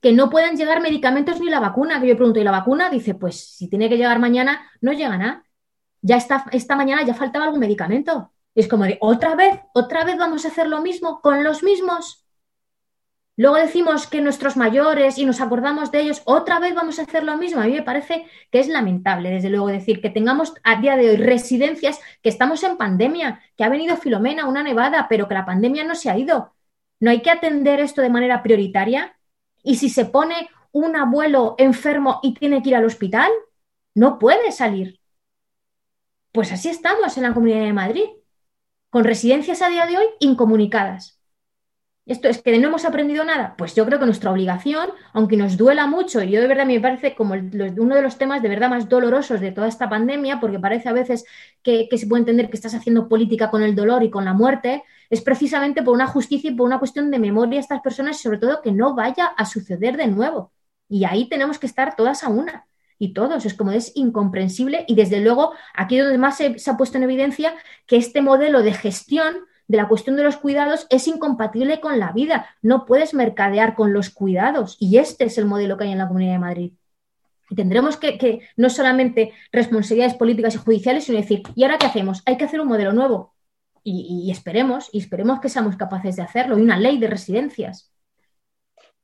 [0.00, 2.00] Que no pueden llegar medicamentos ni la vacuna.
[2.00, 2.88] Que yo pregunto, ¿y la vacuna?
[2.88, 5.44] Dice, pues si tiene que llegar mañana, no llega nada.
[6.00, 8.32] Ya está, esta mañana ya faltaba algún medicamento.
[8.54, 12.24] Es como de, otra vez, otra vez vamos a hacer lo mismo con los mismos.
[13.38, 17.22] Luego decimos que nuestros mayores y nos acordamos de ellos, otra vez vamos a hacer
[17.22, 17.60] lo mismo.
[17.60, 21.10] A mí me parece que es lamentable, desde luego, decir que tengamos a día de
[21.10, 25.46] hoy residencias que estamos en pandemia, que ha venido Filomena, una nevada, pero que la
[25.46, 26.56] pandemia no se ha ido.
[26.98, 29.16] ¿No hay que atender esto de manera prioritaria?
[29.62, 33.30] Y si se pone un abuelo enfermo y tiene que ir al hospital,
[33.94, 35.00] no puede salir.
[36.32, 38.06] Pues así estamos en la Comunidad de Madrid,
[38.90, 41.17] con residencias a día de hoy incomunicadas.
[42.08, 43.54] Esto es que no hemos aprendido nada.
[43.58, 46.80] Pues yo creo que nuestra obligación, aunque nos duela mucho, y yo de verdad me
[46.80, 50.58] parece como uno de los temas de verdad más dolorosos de toda esta pandemia, porque
[50.58, 51.26] parece a veces
[51.62, 54.84] que, se puede entender que estás haciendo política con el dolor y con la muerte,
[55.10, 58.22] es precisamente por una justicia y por una cuestión de memoria a estas personas, y
[58.22, 60.52] sobre todo que no vaya a suceder de nuevo.
[60.88, 62.66] Y ahí tenemos que estar todas a una
[62.98, 63.44] y todos.
[63.44, 67.54] Es como es incomprensible y desde luego aquí donde más se, ha puesto en evidencia
[67.86, 69.36] que este modelo de gestión
[69.68, 72.56] de la cuestión de los cuidados es incompatible con la vida.
[72.62, 76.08] No puedes mercadear con los cuidados y este es el modelo que hay en la
[76.08, 76.72] Comunidad de Madrid.
[77.50, 82.22] Y tendremos que, no solamente responsabilidades políticas y judiciales, sino decir, ¿y ahora qué hacemos?
[82.26, 83.34] Hay que hacer un modelo nuevo.
[83.84, 86.58] Y, esperemos, y esperemos que seamos capaces de hacerlo.
[86.58, 87.90] Y una ley de residencias.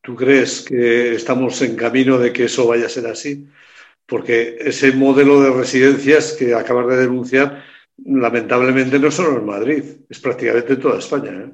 [0.03, 3.48] ¿Tú crees que estamos en camino de que eso vaya a ser así?
[4.05, 7.64] Porque ese modelo de residencias que acabas de denunciar
[7.96, 11.30] lamentablemente no solo en Madrid, es prácticamente en toda España.
[11.33, 11.52] ¿eh?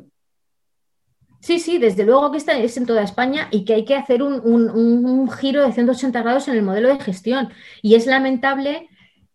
[1.41, 4.23] Sí, sí, desde luego que está, es en toda España y que hay que hacer
[4.23, 7.49] un, giro de 180 grados en el modelo de gestión.
[7.83, 8.89] Y es lamentable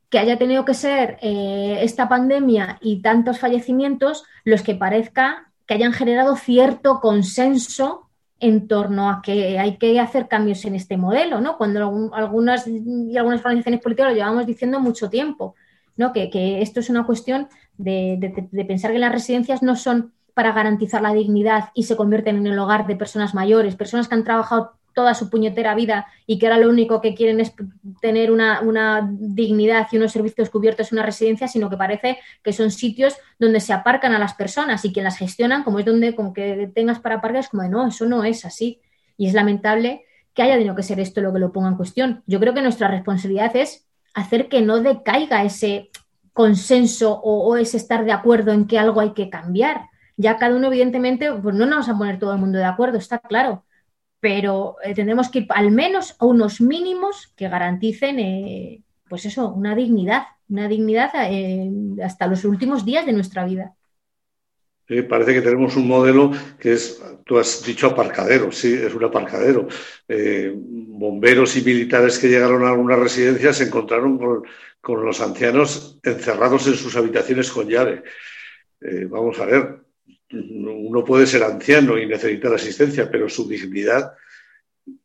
[0.09, 5.73] que haya tenido que ser eh, esta pandemia y tantos fallecimientos los que parezca que
[5.73, 8.09] hayan generado cierto consenso
[8.39, 11.57] en torno a que hay que hacer cambios en este modelo, ¿no?
[11.57, 15.55] Cuando algunas y algunas organizaciones políticas lo llevamos diciendo mucho tiempo.
[15.97, 16.13] ¿No?
[16.13, 18.33] Que, esto es una cuestión de,
[18.67, 22.59] pensar que las residencias no son para garantizar la dignidad y se convierten en el
[22.59, 26.59] hogar de personas mayores, personas que han trabajado toda su puñetera vida y que ahora
[26.59, 27.53] lo único que quieren es
[28.01, 32.71] tener una, dignidad y unos servicios cubiertos en una residencia, sino que parece que son
[32.71, 36.33] sitios donde se aparcan a las personas y quien las gestionan, como es donde con
[36.33, 38.81] que tengas para aparcar, es como de no, eso no es así.
[39.17, 42.23] Y es lamentable que haya tenido que ser esto lo que lo ponga en cuestión.
[42.25, 43.85] Yo creo que nuestra responsabilidad es
[44.15, 45.91] hacer que no decaiga ese
[46.33, 49.89] consenso o, ese estar de acuerdo en que algo hay que cambiar.
[50.17, 52.97] Ya cada uno, evidentemente, pues no nos vamos a poner todo el mundo de acuerdo,
[52.97, 53.65] está claro,
[54.19, 59.53] pero eh, tendremos que ir al menos a unos mínimos que garanticen, eh, pues eso,
[59.53, 61.69] una dignidad, una dignidad eh,
[62.03, 63.75] hasta los últimos días de nuestra vida
[65.09, 69.67] parece que tenemos un modelo que es, tú has dicho aparcadero, sí, es un aparcadero.
[70.07, 74.43] Eh, bomberos y militares que llegaron a alguna residencia se encontraron
[74.81, 78.03] con, los ancianos encerrados en sus habitaciones con llave.
[78.79, 79.79] Eh, vamos a ver,
[80.31, 84.13] uno puede ser anciano y necesitar asistencia, pero su dignidad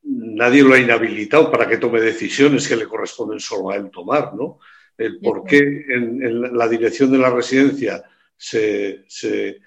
[0.03, 4.35] nadie lo ha inhabilitado para que tome decisiones que le corresponden solo a él tomar,
[4.35, 4.59] ¿no?
[4.99, 8.03] El por qué en, la dirección de la residencia
[8.37, 9.61] se, se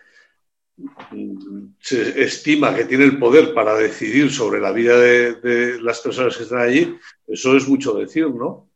[2.15, 6.59] estima que tiene el poder para decidir sobre la vida de, las personas que están
[6.59, 6.97] allí,
[7.27, 8.69] eso es mucho decir, ¿no?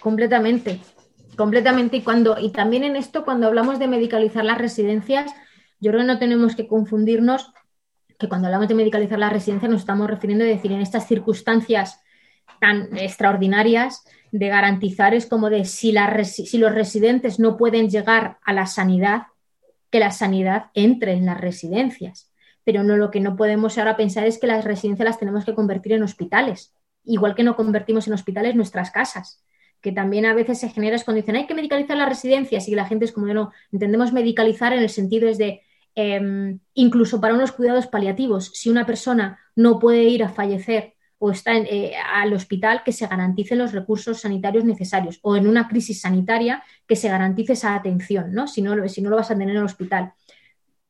[0.00, 0.80] Completamente,
[1.36, 1.98] completamente.
[1.98, 5.30] Y cuando, y también en esto, cuando hablamos de medicalizar las residencias,
[5.78, 7.52] yo creo que no tenemos que confundirnos
[8.18, 12.00] que cuando hablamos de medicalizar las residencias nos estamos refiriendo a decir en estas circunstancias
[12.60, 18.52] tan extraordinarias de garantizar es como de si, si los residentes no pueden llegar a
[18.52, 19.22] la sanidad,
[19.90, 22.32] que la sanidad entre en las residencias.
[22.64, 25.54] Pero no lo que no podemos ahora pensar es que las residencias las tenemos que
[25.54, 26.74] convertir en hospitales,
[27.04, 29.44] igual que no convertimos en hospitales nuestras casas,
[29.80, 32.86] que también a veces se genera esa condición, hay que medicalizar las residencias y la
[32.86, 35.62] gente es como yo no, entendemos medicalizar en el sentido es de
[35.94, 41.30] em, incluso para unos cuidados paliativos, si una persona no puede ir a fallecer o
[41.30, 46.00] está eh, al hospital, que se garanticen los recursos sanitarios necesarios o en una crisis
[46.00, 48.46] sanitaria que se garantice esa atención, ¿no?
[48.46, 50.14] Si no, si no lo vas a tener en el hospital.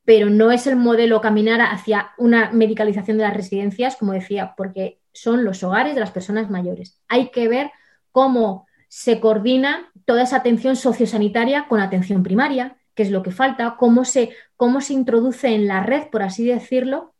[0.05, 5.01] Pero no es el modelo caminar hacia una medicalización de las residencias, como decía, porque
[5.12, 7.01] son los hogares de las personas mayores.
[7.09, 7.72] Hay que ver
[8.12, 13.74] cómo se coordina toda esa atención sociosanitaria con atención primaria, que es lo que falta,
[13.76, 17.14] cómo se, cómo se introduce en la red, por así decirlo,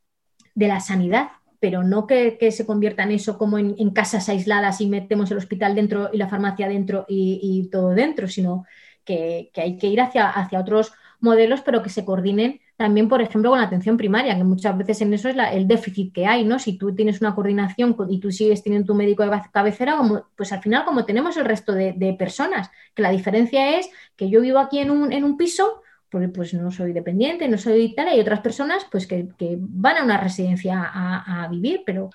[0.54, 1.30] de la sanidad
[1.61, 5.74] pero no que, se convierta en eso como en, casas aisladas y metemos el hospital
[5.74, 8.64] dentro y la farmacia dentro y, todo dentro, sino
[9.04, 13.50] que, hay que ir hacia, hacia otros modelos, pero que se coordinen también, por ejemplo,
[13.50, 16.58] con la atención primaria, que muchas veces en eso es el déficit que hay, ¿no?
[16.58, 20.50] Si tú tienes una coordinación y tú sigues teniendo tu médico de cabecera, como, pues
[20.50, 24.40] al final, como tenemos el resto de, de, personas, que la diferencia es que yo
[24.40, 28.08] vivo aquí en un, en un piso, porque pues no soy dependiente, no soy tal,
[28.08, 32.11] hay otras personas pues que, van a una residencia a, vivir, pero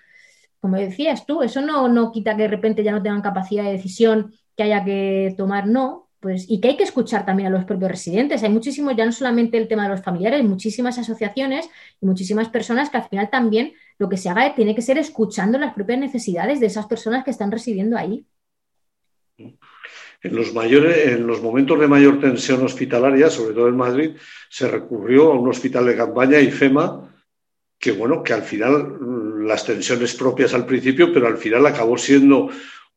[0.60, 3.74] como decías tú, eso no, no quita que de repente ya no tengan capacidad de
[3.74, 7.66] decisión que haya que tomar, no, pues, y que hay que escuchar también a los
[7.66, 8.42] propios residentes.
[8.42, 11.70] Hay muchísimos, ya no solamente el tema de los familiares, muchísimas asociaciones
[12.02, 15.60] y muchísimas personas que al final también lo que se haga tiene que ser escuchando
[15.60, 18.26] las propias necesidades de esas personas que están residiendo ahí.
[20.26, 24.16] En los, mayores, en los momentos de mayor tensión hospitalaria, sobre todo en Madrid,
[24.50, 27.14] se recurrió a un hospital de campaña, IFEMA,
[27.78, 31.96] que bueno, que al final mm, las tensiones propias al principio, pero al final acabó
[31.96, 32.50] siendo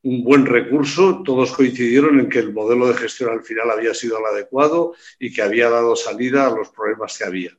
[0.05, 1.22] un buen recurso.
[1.22, 5.31] Todos coincidieron en que el modelo de gestión al final había sido el adecuado y
[5.31, 7.51] que había dado salida a los problemas que había.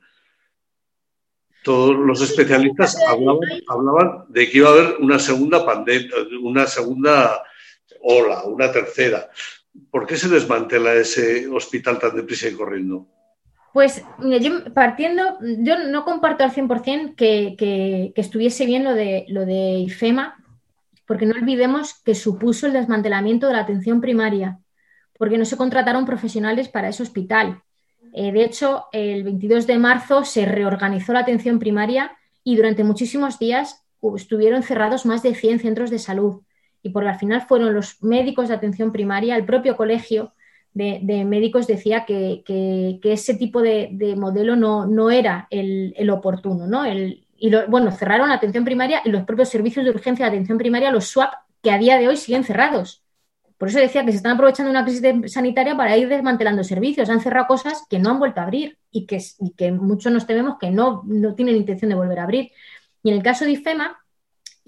[1.61, 6.09] Todos los especialistas hablaban, hablaban de que iba a haber una segunda pandemia,
[6.41, 7.43] una segunda
[8.01, 9.29] ola, una tercera.
[9.91, 13.07] ¿Por qué se desmantela ese hospital tan deprisa y corriendo?
[13.73, 14.03] Pues
[14.41, 19.45] yo partiendo, yo no comparto al 100% que, que, que estuviese bien lo de, lo
[19.45, 20.43] de IFEMA,
[21.05, 24.59] porque no olvidemos que supuso el desmantelamiento de la atención primaria,
[25.17, 27.61] porque no se contrataron profesionales para ese hospital.
[28.13, 33.37] Eh, de hecho, el 22 de marzo se reorganizó la atención primaria y durante muchísimos
[33.37, 33.83] días
[34.15, 36.41] estuvieron cerrados más de 100 centros de salud
[36.81, 40.33] y porque al final fueron los médicos de atención primaria, el propio colegio
[40.73, 42.43] de, médicos decía que,
[43.03, 46.85] ese tipo de, modelo no, no era el, oportuno, ¿no?
[46.87, 50.91] y bueno, cerraron la atención primaria y los propios servicios de urgencia de atención primaria,
[50.91, 53.03] los SWAP, que a día de hoy siguen cerrados.
[53.57, 55.03] Por eso decía que se están aprovechando una crisis
[55.33, 57.09] sanitaria para ir desmantelando servicios.
[57.09, 60.25] Han cerrado cosas que no han vuelto a abrir y que, y que muchos nos
[60.25, 62.51] tememos que no, no tienen intención de volver a abrir.
[63.03, 63.98] Y en el caso de IFEMA,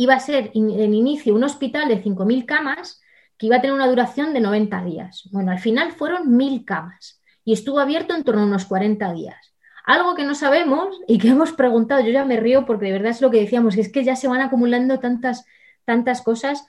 [0.02, 3.02] iba a ser en inicio un hospital de 5.000 camas
[3.38, 5.30] que iba a tener una duración de 90 días.
[5.32, 9.54] Bueno, al final fueron 1.000 camas y estuvo abierto en torno a unos 40 días.
[9.86, 13.12] Algo que no sabemos y que hemos preguntado, yo ya me río porque de verdad
[13.12, 15.46] es lo que decíamos, es que ya se van acumulando tantas,
[15.86, 16.66] tantas cosas.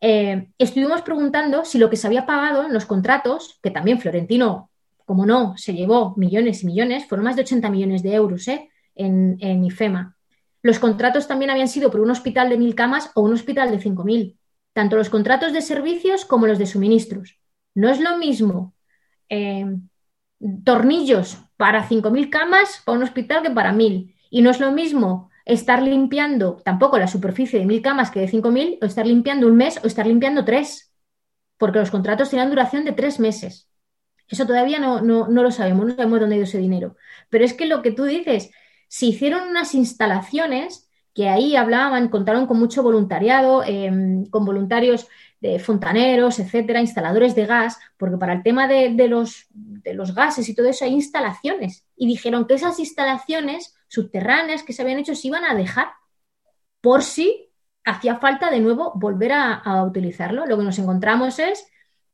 [0.00, 4.70] Eh, estuvimos preguntando si lo que se había pagado en los contratos, que también Florentino,
[5.04, 8.70] como no, se llevó millones y millones, fueron más de 80 millones de euros ¿eh?
[8.94, 10.15] en, en IFEMA
[10.66, 13.78] los contratos también habían sido por un hospital de mil camas o un hospital de
[13.78, 14.38] cinco mil,
[14.72, 17.38] tanto los contratos de servicios como los de suministros.
[17.74, 18.74] No es lo mismo
[19.28, 19.64] eh,
[20.64, 24.14] tornillos para cinco mil camas para un hospital que para mil.
[24.28, 28.28] Y no es lo mismo estar limpiando tampoco la superficie de mil camas que de
[28.28, 30.92] cinco mil, o estar limpiando un mes o estar limpiando tres,
[31.56, 33.70] porque los contratos tienen duración de tres meses.
[34.28, 36.96] Eso todavía no, no, lo sabemos, no sabemos dónde ha ido ese dinero.
[37.30, 38.50] Pero es que lo que tú dices,
[38.88, 45.08] se hicieron unas instalaciones que ahí hablaban, contaron con mucho voluntariado, em, con voluntarios
[45.40, 50.48] de fontaneros, etcétera, instaladores de gas, porque para el tema de, los, de los gases
[50.48, 51.86] y todo eso hay instalaciones.
[51.96, 55.88] Y dijeron que esas instalaciones subterráneas que se habían hecho se iban a dejar
[56.80, 57.50] por si
[57.84, 60.44] hacía falta de nuevo volver a utilizarlo.
[60.46, 61.66] Lo que nos encontramos es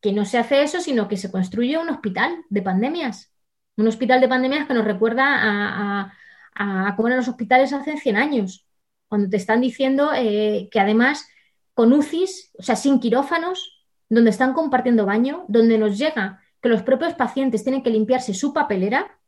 [0.03, 3.33] que no se hace eso, sino que se construye un hospital de pandemias.
[3.77, 6.15] Un hospital de pandemias que nos recuerda a, a,
[6.55, 8.67] cómo eran los hospitales hace 100 años,
[9.09, 11.27] cuando te están diciendo eh, que además
[11.75, 16.83] con UCIs, o sea, sin quirófanos, donde están compartiendo baño, donde nos llega que los
[16.83, 19.19] propios pacientes tienen que limpiarse su papelera,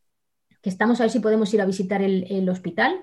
[0.62, 3.02] que estamos a ver si podemos ir a visitar el, hospital,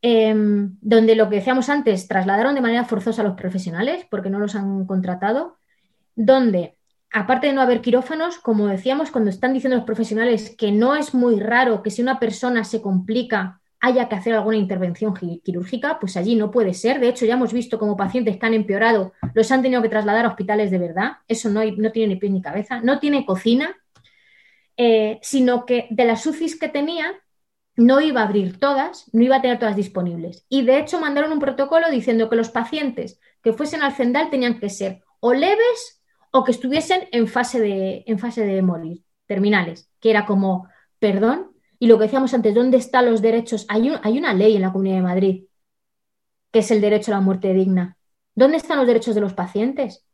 [0.00, 4.38] em, donde lo que decíamos antes, trasladaron de manera forzosa a los profesionales porque no
[4.38, 5.58] los han contratado,
[6.14, 6.76] donde
[7.12, 11.14] aparte de no haber quirófanos, como decíamos, cuando están diciendo los profesionales que no es
[11.14, 16.16] muy raro que si una persona se complica haya que hacer alguna intervención quirúrgica, pues
[16.16, 17.00] allí no puede ser.
[17.00, 20.24] De hecho, ya hemos visto como pacientes que han empeorado los han tenido que trasladar
[20.24, 21.14] a hospitales de verdad.
[21.26, 22.80] Eso no, no tiene ni pie ni cabeza.
[22.80, 23.76] No tiene cocina,
[24.76, 27.12] eh, sino que de las UCIs que tenía
[27.74, 30.46] no iba a abrir todas, no iba a tener todas disponibles.
[30.48, 34.60] Y de hecho mandaron un protocolo diciendo que los pacientes que fuesen al CENDAL tenían
[34.60, 36.01] que ser o leves
[36.32, 40.68] o que estuviesen en fase de, en fase de morir, terminales, que era como,
[40.98, 43.66] perdón, y lo que decíamos antes, ¿dónde están los derechos?
[43.68, 45.44] Hay, hay una ley en la Comunidad de Madrid,
[46.50, 47.98] que es el derecho a la muerte digna.
[48.34, 50.06] ¿Dónde están los derechos de los pacientes?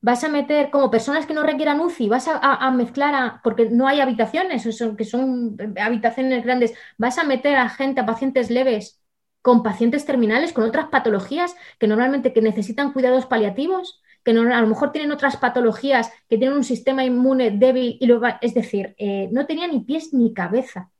[0.00, 3.88] Vas a meter como personas que no requieran UCI, vas a, mezclar, a, porque no
[3.88, 4.64] hay habitaciones,
[4.96, 9.00] que son habitaciones grandes, vas a meter a gente, a pacientes leves,
[9.42, 14.66] con pacientes terminales, con otras patologías que normalmente que necesitan cuidados paliativos que a lo
[14.66, 19.28] mejor tienen otras patologías, que tienen un sistema inmune débil, y luego, es decir, eh,
[19.32, 20.90] no tenía ni pies ni cabeza.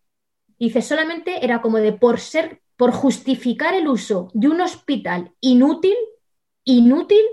[0.58, 5.96] Dice, solamente era como de por ser, por justificar el uso de un hospital inútil,
[6.64, 7.24] inútil,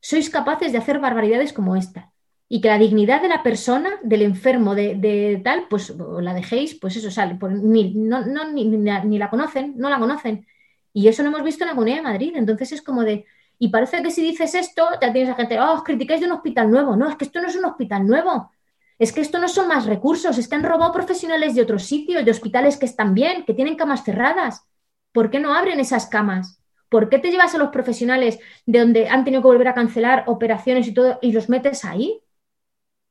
[0.00, 2.12] sois capaces de hacer barbaridades como esta.
[2.48, 6.96] Y que la dignidad de la persona, del enfermo, de, tal, pues la dejéis, pues
[6.96, 10.46] eso sale, ni, no, ni, ni, la conocen, no la conocen.
[10.94, 12.32] Y eso lo hemos visto en la Comunidad de Madrid.
[12.36, 13.26] Entonces es como de,
[13.58, 16.32] y parece que si dices esto, ya tienes a gente, oh, os criticáis de un
[16.32, 16.96] hospital nuevo.
[16.96, 18.52] No, es que esto no es un hospital nuevo.
[18.98, 22.24] Es que esto no son más recursos, es que han robado profesionales de otros sitios,
[22.24, 24.64] de hospitales que están bien, que tienen camas cerradas.
[25.12, 26.62] ¿Por qué no abren esas camas?
[26.88, 30.24] ¿Por qué te llevas a los profesionales de donde han tenido que volver a cancelar
[30.26, 32.20] operaciones y todo y los metes ahí?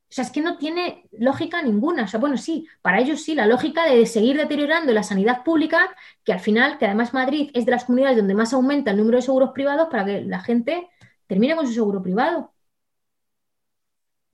[0.09, 2.03] O sea, es que no tiene lógica ninguna.
[2.03, 5.93] O sea, bueno, sí, para ellos sí, la lógica de seguir deteriorando la sanidad pública,
[6.23, 9.17] que al final, que además Madrid es de las comunidades donde más aumenta el número
[9.17, 10.87] de seguros privados para que la gente
[11.27, 12.53] termine con su seguro privado.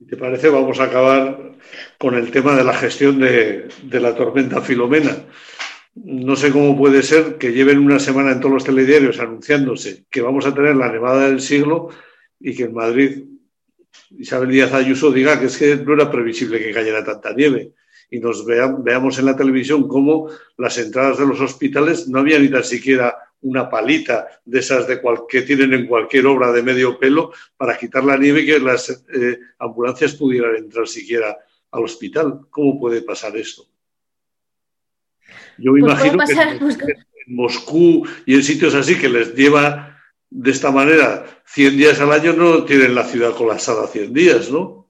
[0.08, 0.48] ¿Te parece?
[0.48, 1.52] Vamos a acabar
[1.98, 5.16] con el tema de la gestión de, de la tormenta Filomena.
[5.96, 10.22] No sé cómo puede ser que lleven una semana en todos los telediarios anunciándose que
[10.22, 11.88] vamos a tener la nevada del siglo
[12.38, 13.24] y que en Madrid
[14.10, 17.72] Isabel Díaz Ayuso diga que es que no era previsible que cayera tanta nieve
[18.10, 22.48] y nos veamos en la televisión cómo las entradas de los hospitales no había ni
[22.48, 27.32] tan siquiera una palita de esas de que tienen en cualquier obra de medio pelo
[27.56, 31.36] para quitar la nieve y que las eh, ambulancias pudieran entrar siquiera
[31.70, 32.40] al hospital.
[32.50, 33.66] ¿Cómo puede pasar esto?
[35.58, 39.93] Yo me pues imagino que en Moscú y en sitios así que les lleva
[40.36, 44.88] de esta manera 100 días al año no tienen la ciudad colapsada 100 días, ¿no?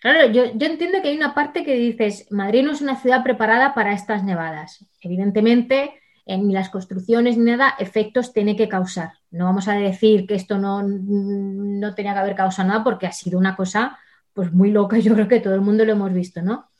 [0.00, 3.74] Claro, yo, entiendo que hay una parte que dices, Madrid no es una ciudad preparada
[3.74, 4.86] para estas nevadas.
[5.02, 9.12] Evidentemente, ni las construcciones ni nada, efectos tiene que causar.
[9.30, 13.12] No vamos a decir que esto no, no tenía que haber causado nada porque ha
[13.12, 13.98] sido una cosa
[14.32, 16.70] pues muy loca yo creo que todo el mundo lo hemos visto, ¿no?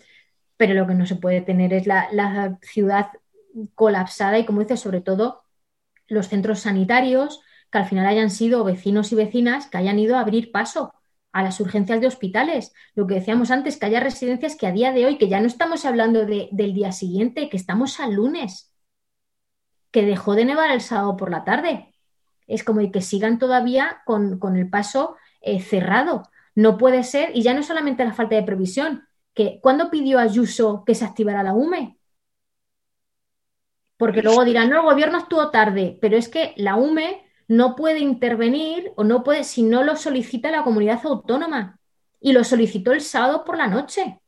[0.56, 3.08] Pero lo que no se puede tener es la, la ciudad
[3.74, 5.42] colapsada y, como dices, sobre todo
[6.08, 7.40] los centros sanitarios,
[7.70, 10.94] que al final hayan sido vecinos y vecinas que hayan ido a abrir paso
[11.32, 12.72] a las urgencias de hospitales.
[12.94, 15.46] Lo que decíamos antes, que haya residencias que a día de hoy, que ya no
[15.46, 18.72] estamos hablando del día siguiente, que estamos al lunes,
[19.90, 21.94] que dejó de nevar el sábado por la tarde.
[22.46, 26.22] Es como que sigan todavía con, el paso eh, cerrado.
[26.54, 30.82] No puede ser, y ya no solamente la falta de previsión, que cuando pidió Ayuso
[30.84, 31.97] que se activara la UME,
[33.98, 37.98] porque luego dirán, no, el gobierno actuó tarde, pero es que la UME no puede
[37.98, 41.80] intervenir o no puede si no lo solicita la comunidad autónoma.
[42.20, 44.20] Y lo solicitó el sábado por la noche.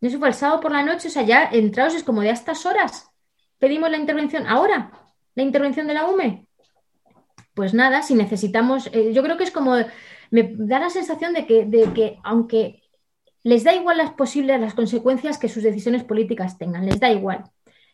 [0.00, 2.32] Eso fue el sábado por la noche, o sea, ya entrados es como de a
[2.32, 3.10] estas horas.
[3.58, 4.92] Pedimos la intervención ahora,
[5.34, 6.46] la intervención de la UME.
[7.54, 9.76] Pues nada, si necesitamos, eh, yo creo que es como,
[10.30, 12.82] me da la sensación de que, de que aunque
[13.42, 17.44] les da igual las posibles, las consecuencias que sus decisiones políticas tengan, les da igual.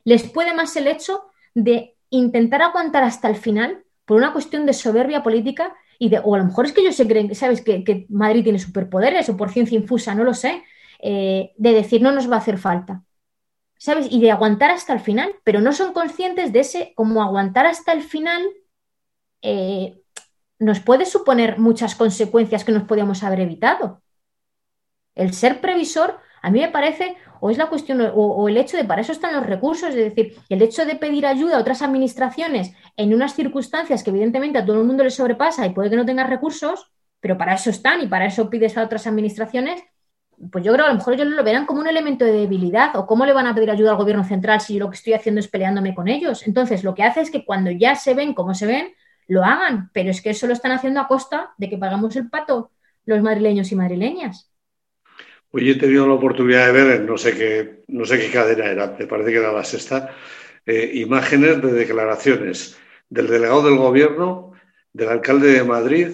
[0.06, 4.72] Les puede más el hecho de intentar aguantar hasta el final por una cuestión de
[4.72, 7.60] soberbia política y de, o a lo mejor es que ellos se creen, ¿sabes?
[7.60, 10.62] Que, Madrid tiene superpoderes o por ciencia infusa, no lo sé,
[11.00, 13.02] eh, de decir no nos va a hacer falta.
[13.78, 14.06] ¿Sabes?
[14.08, 17.92] Y de aguantar hasta el final, pero no son conscientes de ese, como aguantar hasta
[17.92, 18.42] el final
[19.42, 20.00] eh,
[20.60, 24.02] nos puede suponer muchas consecuencias que nos podíamos haber evitado.
[25.16, 28.84] El ser previsor, a mí me parece, o es la cuestión, o, el hecho de
[28.84, 32.72] para eso están los recursos, es decir, el hecho de pedir ayuda a otras administraciones
[32.96, 36.06] en unas circunstancias que evidentemente a todo el mundo le sobrepasa y puede que no
[36.06, 39.82] tenga recursos, pero para eso están y para eso pides a otras administraciones,
[40.50, 42.94] pues yo creo que a lo mejor ellos lo verán como un elemento de debilidad
[42.96, 45.14] o cómo le van a pedir ayuda al gobierno central si yo lo que estoy
[45.14, 46.46] haciendo es peleándome con ellos.
[46.46, 48.92] Entonces, lo que hace es que cuando ya se ven como se ven,
[49.28, 52.28] lo hagan, pero es que eso lo están haciendo a costa de que pagamos el
[52.28, 52.70] pato
[53.06, 54.50] los madrileños y madrileñas.
[55.56, 58.94] Hoy he tenido la oportunidad de ver, no sé qué, no sé qué cadena era,
[58.98, 60.14] me parece que era la sexta,
[60.66, 62.76] eh, imágenes de declaraciones
[63.08, 64.52] del delegado del gobierno,
[64.92, 66.08] del alcalde de Madrid,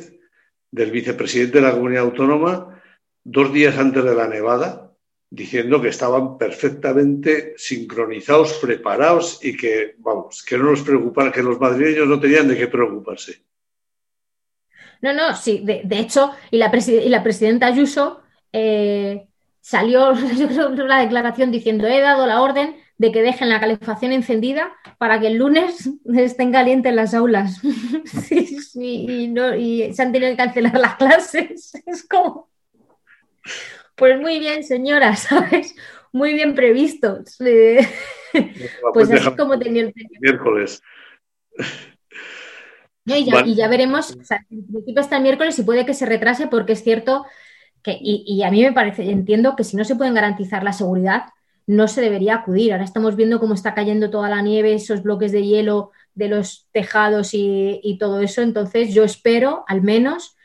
[0.70, 2.80] del vicepresidente de la comunidad autónoma
[3.24, 4.92] dos días antes de la nevada,
[5.28, 11.58] diciendo que estaban perfectamente sincronizados, preparados y que, vamos, que no nos preocupara, que los
[11.58, 13.42] madrileños no tenían de qué preocuparse.
[15.00, 18.22] No, no, sí, de, hecho, y la, y la, presidenta Ayuso
[18.52, 19.26] eh,
[19.62, 20.12] salió
[20.86, 25.28] la declaración diciendo, he dado la orden de que dejen la calefacción encendida para que
[25.28, 27.62] el lunes estén calientes las aulas.
[28.04, 31.72] sí, sí, y, no, y se han tenido que cancelar las clases.
[31.86, 32.50] Es como...
[33.94, 35.74] Pues muy bien, señora, ¿sabes?
[36.12, 37.22] Muy bien previsto.
[38.94, 40.82] pues así como tenía el miércoles.
[43.04, 46.46] Y ya, veremos, o sea, en principio está el miércoles y puede que se retrase
[46.46, 47.26] porque es cierto
[47.84, 51.24] y, a mí me parece, entiendo que si no se pueden garantizar la seguridad,
[51.66, 52.72] no se debería acudir.
[52.72, 56.68] Ahora estamos viendo cómo está cayendo toda la nieve, esos bloques de hielo de los
[56.72, 58.42] tejados y, y todo eso.
[58.42, 60.36] Entonces yo espero, al menos,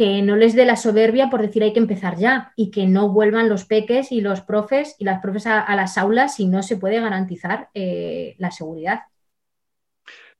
[0.00, 3.10] que no les dé la soberbia por decir hay que empezar ya y que no
[3.10, 6.78] vuelvan los peques y los profes y las profes a, las aulas si no se
[6.78, 9.00] puede garantizar eh, la seguridad.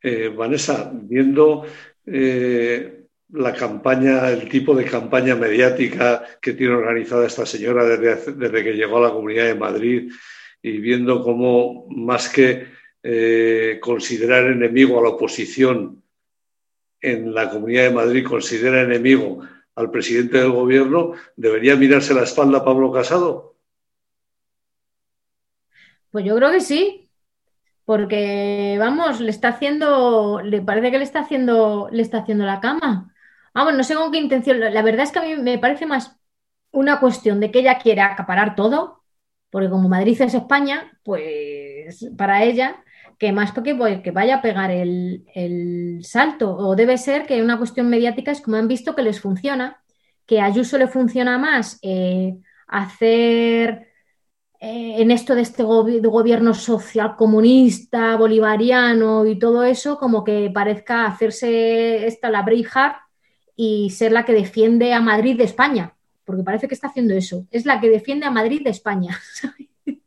[0.03, 1.66] Eh, Vanessa, viendo
[2.07, 2.99] eh,
[3.33, 8.99] la campaña, el tipo de campaña mediática que tiene organizada esta señora desde, que llegó
[8.99, 10.12] a la Comunidad de Madrid
[10.62, 12.68] y viendo cómo más que
[13.81, 16.03] considerar enemigo a la oposición
[17.01, 19.41] en la Comunidad de Madrid considera enemigo
[19.74, 23.57] al presidente del gobierno, ¿debería mirarse la espalda a Pablo Casado?
[26.11, 27.09] Pues yo creo que sí,
[27.85, 32.61] porque vamos, le está haciendo, le parece que le está haciendo, le está haciendo la
[32.61, 33.14] cama.
[33.55, 34.61] Vamos, no sé con qué intención.
[34.61, 36.16] La verdad es que a mí me parece más
[36.72, 39.03] una cuestión de que ella quiere acaparar todo,
[39.51, 42.84] porque como Madrid es España, pues para ella
[43.18, 46.57] que más porque que vaya a pegar el, salto.
[46.57, 49.82] O debe ser que una cuestión mediática es como han visto que les funciona,
[50.26, 53.88] que a Ayuso le funciona más eh, hacer
[54.61, 61.07] eh, en esto de este gobierno social comunista, bolivariano y todo eso, como que parezca
[61.07, 62.96] hacerse esta la Braveheart
[63.62, 65.94] y ser la que defiende a Madrid de España,
[66.24, 67.46] porque parece que está haciendo eso.
[67.50, 69.20] Es la que defiende a Madrid de España.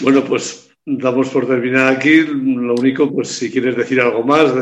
[0.00, 2.20] Bueno, pues damos por terminada aquí.
[2.20, 4.52] Lo único, pues si quieres decir algo más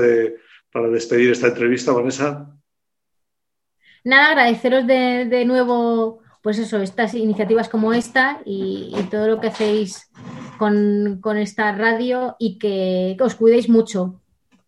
[0.70, 2.54] para despedir esta entrevista, Vanessa.
[4.04, 10.12] Nada, agradeceros de, nuevo, pues eso, estas iniciativas como esta y, todo lo que hacéis
[10.58, 14.21] con, esta radio y que, os cuidéis mucho.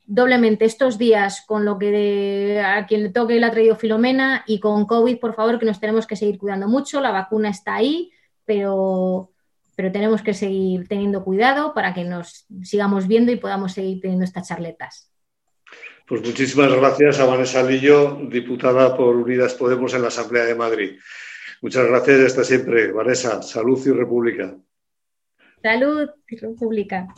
[0.07, 4.61] Doblemente estos días con lo que a quien le toque le ha traído Filomena y
[4.61, 7.01] con COVID, por favor, que nos tenemos que seguir cuidando mucho.
[7.01, 8.11] La vacuna está ahí,
[8.45, 9.31] pero
[9.77, 14.25] pero tenemos que seguir teniendo cuidado para que nos sigamos viendo y podamos seguir teniendo
[14.25, 15.11] estas charletas.
[16.07, 20.99] Pues muchísimas gracias a Vanessa Lillo, diputada por Unidas Podemos en la Asamblea de Madrid.
[21.63, 22.93] Muchas gracias y hasta siempre.
[22.93, 24.55] Vanessa, salud y república.
[25.63, 27.09] Salud y república.